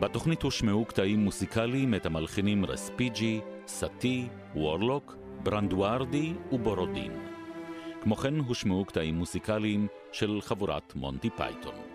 [0.00, 7.12] בתוכנית הושמעו קטעים מוסיקליים מאת המלחינים רספיגי, סאטי, וורלוק, ברנדוארדי ובורודין.
[8.02, 11.93] כמו כן הושמעו קטעים מוסיקליים של חבורת מונטי פייתון.